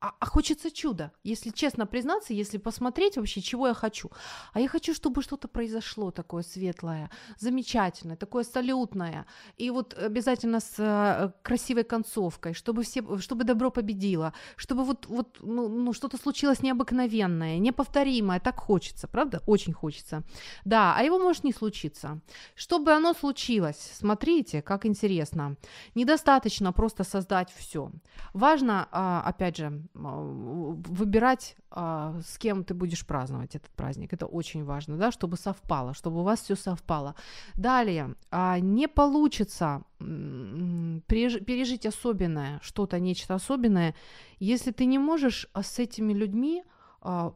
[0.05, 4.11] А, а хочется чуда, если честно признаться, если посмотреть вообще, чего я хочу.
[4.53, 9.25] А я хочу, чтобы что-то произошло такое светлое, замечательное, такое салютное,
[9.57, 15.39] и вот обязательно с э, красивой концовкой, чтобы, все, чтобы добро победило, чтобы вот, вот
[15.41, 19.43] ну, ну, что-то случилось необыкновенное, неповторимое, так хочется, правда?
[19.47, 20.23] Очень хочется.
[20.67, 22.21] Да, а его может не случиться.
[22.55, 25.57] Чтобы оно случилось, смотрите, как интересно.
[25.95, 27.91] Недостаточно просто создать все.
[28.35, 34.13] Важно, а, опять же, выбирать, а, с кем ты будешь праздновать этот праздник.
[34.13, 37.15] Это очень важно, да, чтобы совпало, чтобы у вас все совпало.
[37.55, 43.95] Далее, а, не получится пережить особенное, что-то, нечто особенное,
[44.41, 46.65] если ты не можешь с этими людьми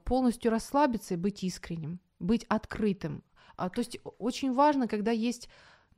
[0.04, 3.22] полностью расслабиться и быть искренним, быть открытым.
[3.56, 5.48] То есть очень важно, когда есть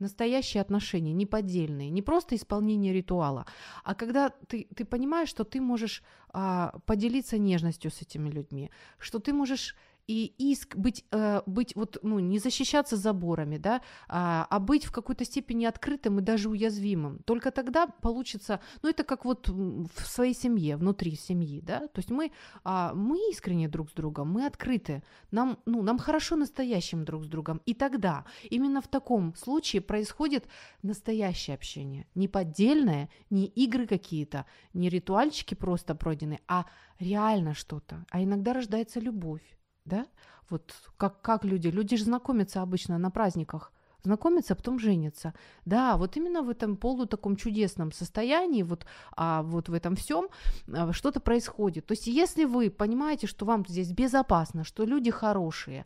[0.01, 3.45] настоящие отношения, не поддельные, не просто исполнение ритуала,
[3.83, 9.19] а когда ты, ты понимаешь, что ты можешь а, поделиться нежностью с этими людьми, что
[9.19, 9.75] ты можешь
[10.11, 14.91] и иск быть, э, быть вот, ну, не защищаться заборами, да, а, а быть в
[14.91, 17.19] какой-то степени открытым и даже уязвимым.
[17.25, 22.11] Только тогда получится, ну, это как вот в своей семье, внутри семьи, да, то есть
[22.11, 22.31] мы,
[22.63, 25.01] а, мы искренне друг с другом, мы открыты,
[25.31, 30.47] нам, ну, нам хорошо настоящим друг с другом, и тогда именно в таком случае происходит
[30.83, 36.65] настоящее общение, не поддельное, не игры какие-то, не ритуальчики просто пройденные, а
[36.99, 40.07] реально что-то, а иногда рождается любовь да?
[40.49, 43.71] Вот как, как люди, люди же знакомятся обычно на праздниках,
[44.03, 45.33] знакомятся, а потом женятся.
[45.65, 50.27] Да, вот именно в этом полу таком чудесном состоянии, вот, а вот в этом всем
[50.67, 51.85] а, что-то происходит.
[51.85, 55.85] То есть если вы понимаете, что вам здесь безопасно, что люди хорошие,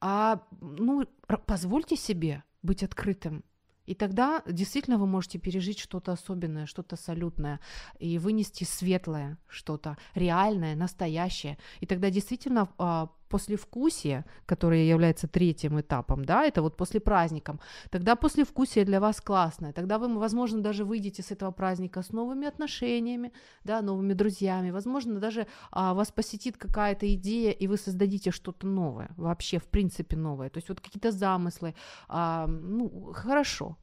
[0.00, 1.06] а, ну,
[1.46, 3.44] позвольте себе быть открытым,
[3.86, 7.60] и тогда действительно вы можете пережить что-то особенное, что-то салютное,
[8.00, 11.56] и вынести светлое что-то, реальное, настоящее.
[11.80, 17.58] И тогда действительно а, послевкусие, которое является третьим этапом, да, это вот после праздника,
[17.90, 22.46] тогда послевкусие для вас классное, тогда вы, возможно, даже выйдете с этого праздника с новыми
[22.46, 23.32] отношениями,
[23.64, 29.10] да, новыми друзьями, возможно, даже а, вас посетит какая-то идея, и вы создадите что-то новое,
[29.16, 31.74] вообще, в принципе, новое, то есть вот какие-то замыслы,
[32.08, 33.76] а, ну, хорошо,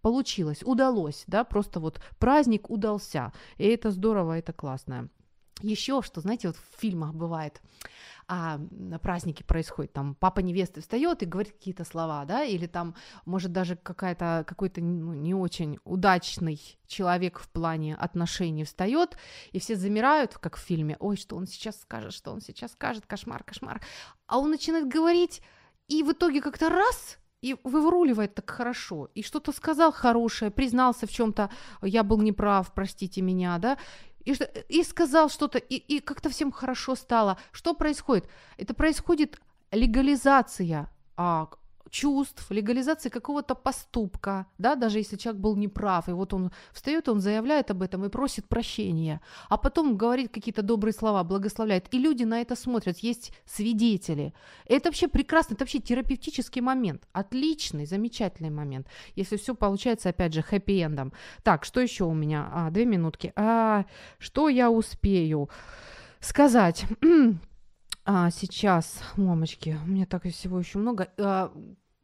[0.00, 5.08] получилось, удалось, да, просто вот праздник удался, и это здорово, это классно.
[5.60, 7.62] Еще что, знаете, вот в фильмах бывает,
[8.26, 12.94] а на празднике происходит, там папа невесты встает и говорит какие-то слова, да, или там,
[13.24, 19.16] может, даже какая-то, какой-то ну, не очень удачный человек в плане отношений встает,
[19.52, 23.06] и все замирают, как в фильме, ой, что он сейчас скажет, что он сейчас скажет,
[23.06, 23.80] кошмар, кошмар,
[24.26, 25.42] а он начинает говорить,
[25.88, 31.10] и в итоге как-то раз и выруливает так хорошо, и что-то сказал хорошее, признался в
[31.10, 31.50] чем-то,
[31.82, 33.76] я был неправ, простите меня, да,
[34.24, 34.34] и,
[34.68, 37.38] и сказал что-то, и, и как-то всем хорошо стало.
[37.52, 38.28] Что происходит?
[38.56, 41.48] Это происходит легализация а,
[41.94, 47.20] чувств, легализации какого-то поступка, да, даже если человек был неправ, и вот он встает, он
[47.20, 52.24] заявляет об этом и просит прощения, а потом говорит какие-то добрые слова, благословляет, и люди
[52.24, 54.34] на это смотрят, есть свидетели.
[54.66, 60.40] Это вообще прекрасно, это вообще терапевтический момент, отличный, замечательный момент, если все получается, опять же,
[60.40, 61.12] хэппи-эндом.
[61.44, 62.50] Так, что еще у меня?
[62.52, 63.32] А, две минутки.
[63.36, 63.84] А,
[64.18, 65.48] что я успею
[66.20, 66.86] сказать?
[68.06, 71.08] А, сейчас, мамочки, у меня так всего еще много.
[71.16, 71.50] А,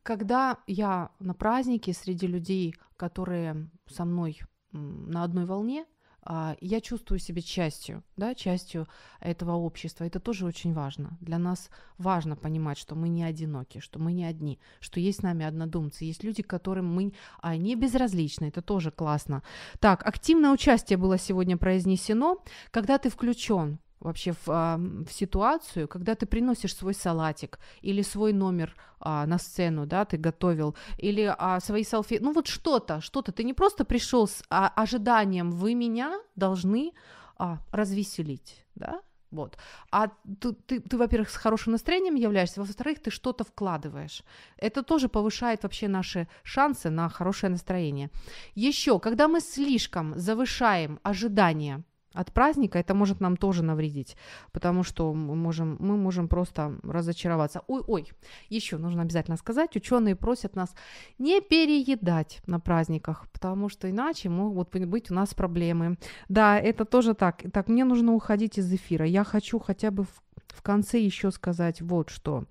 [0.03, 4.41] когда я на празднике среди людей, которые со мной
[4.73, 5.87] на одной волне,
[6.23, 8.87] а, я чувствую себя частью, да, частью
[9.21, 10.05] этого общества.
[10.05, 11.17] Это тоже очень важно.
[11.21, 15.23] Для нас важно понимать, что мы не одиноки, что мы не одни, что есть с
[15.23, 18.47] нами однодумцы, есть люди, которым мы а, не безразличны.
[18.47, 19.43] Это тоже классно.
[19.79, 22.45] Так, активное участие было сегодня произнесено.
[22.71, 28.33] Когда ты включен вообще в, а, в ситуацию, когда ты приносишь свой салатик или свой
[28.33, 33.33] номер а, на сцену, да, ты готовил, или а, свои салфетки, ну вот что-то, что-то,
[33.33, 36.93] ты не просто пришел с а, ожиданием, вы меня должны
[37.37, 39.57] а, развеселить, да, вот.
[39.93, 40.09] А
[40.41, 44.25] ты, ты, ты, во-первых, с хорошим настроением являешься, во-вторых, ты что-то вкладываешь.
[44.57, 48.11] Это тоже повышает вообще наши шансы на хорошее настроение.
[48.57, 54.17] Еще, когда мы слишком завышаем ожидания от праздника, это может нам тоже навредить,
[54.53, 57.63] потому что мы можем, мы можем просто разочароваться.
[57.69, 58.13] Ой, ой,
[58.49, 60.75] еще нужно обязательно сказать, ученые просят нас
[61.19, 65.99] не переедать на праздниках, потому что иначе могут быть у нас проблемы.
[66.29, 67.43] Да, это тоже так.
[67.53, 69.07] Так, мне нужно уходить из эфира.
[69.07, 72.45] Я хочу хотя бы в в конце еще сказать вот что.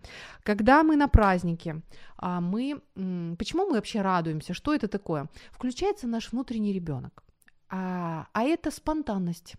[0.43, 1.81] Когда мы на празднике,
[2.17, 2.81] а мы,
[3.37, 4.53] почему мы вообще радуемся?
[4.53, 5.27] Что это такое?
[5.51, 7.23] Включается наш внутренний ребенок.
[7.69, 9.55] А, а это спонтанность.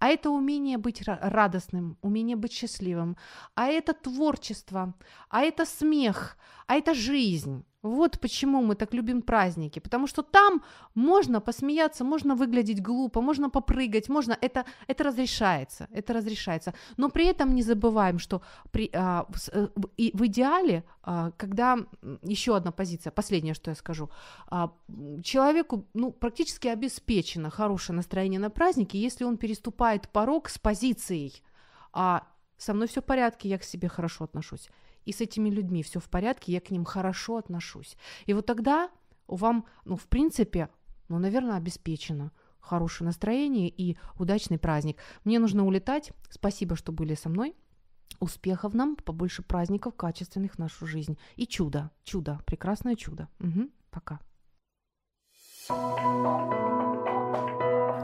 [0.00, 3.16] а это умение быть радостным, умение быть счастливым,
[3.54, 4.94] а это творчество,
[5.30, 6.36] а это смех,
[6.66, 7.64] а это жизнь.
[7.84, 10.62] Вот почему мы так любим праздники, потому что там
[10.94, 16.72] можно посмеяться, можно выглядеть глупо, можно попрыгать, можно это это разрешается, это разрешается.
[16.96, 19.68] Но при этом не забываем, что при, а, э,
[19.98, 21.76] и в идеале, а, когда
[22.22, 24.08] еще одна позиция, последнее, что я скажу,
[24.46, 24.70] а,
[25.22, 31.42] человеку ну практически обеспечено хорошее настроение на празднике, если он переступает порог с позицией,
[31.92, 32.22] а
[32.56, 34.70] со мной все в порядке, я к себе хорошо отношусь
[35.04, 37.96] и с этими людьми все в порядке, я к ним хорошо отношусь.
[38.26, 38.90] И вот тогда
[39.26, 40.68] вам, ну, в принципе,
[41.08, 44.98] ну, наверное, обеспечено хорошее настроение и удачный праздник.
[45.24, 46.12] Мне нужно улетать.
[46.30, 47.54] Спасибо, что были со мной.
[48.20, 51.18] Успехов нам, побольше праздников качественных в нашу жизнь.
[51.36, 53.28] И чудо, чудо, прекрасное чудо.
[53.40, 54.20] Угу, пока.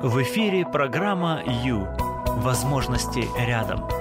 [0.03, 1.87] В эфире программа «Ю».
[2.43, 4.00] Возможности рядом.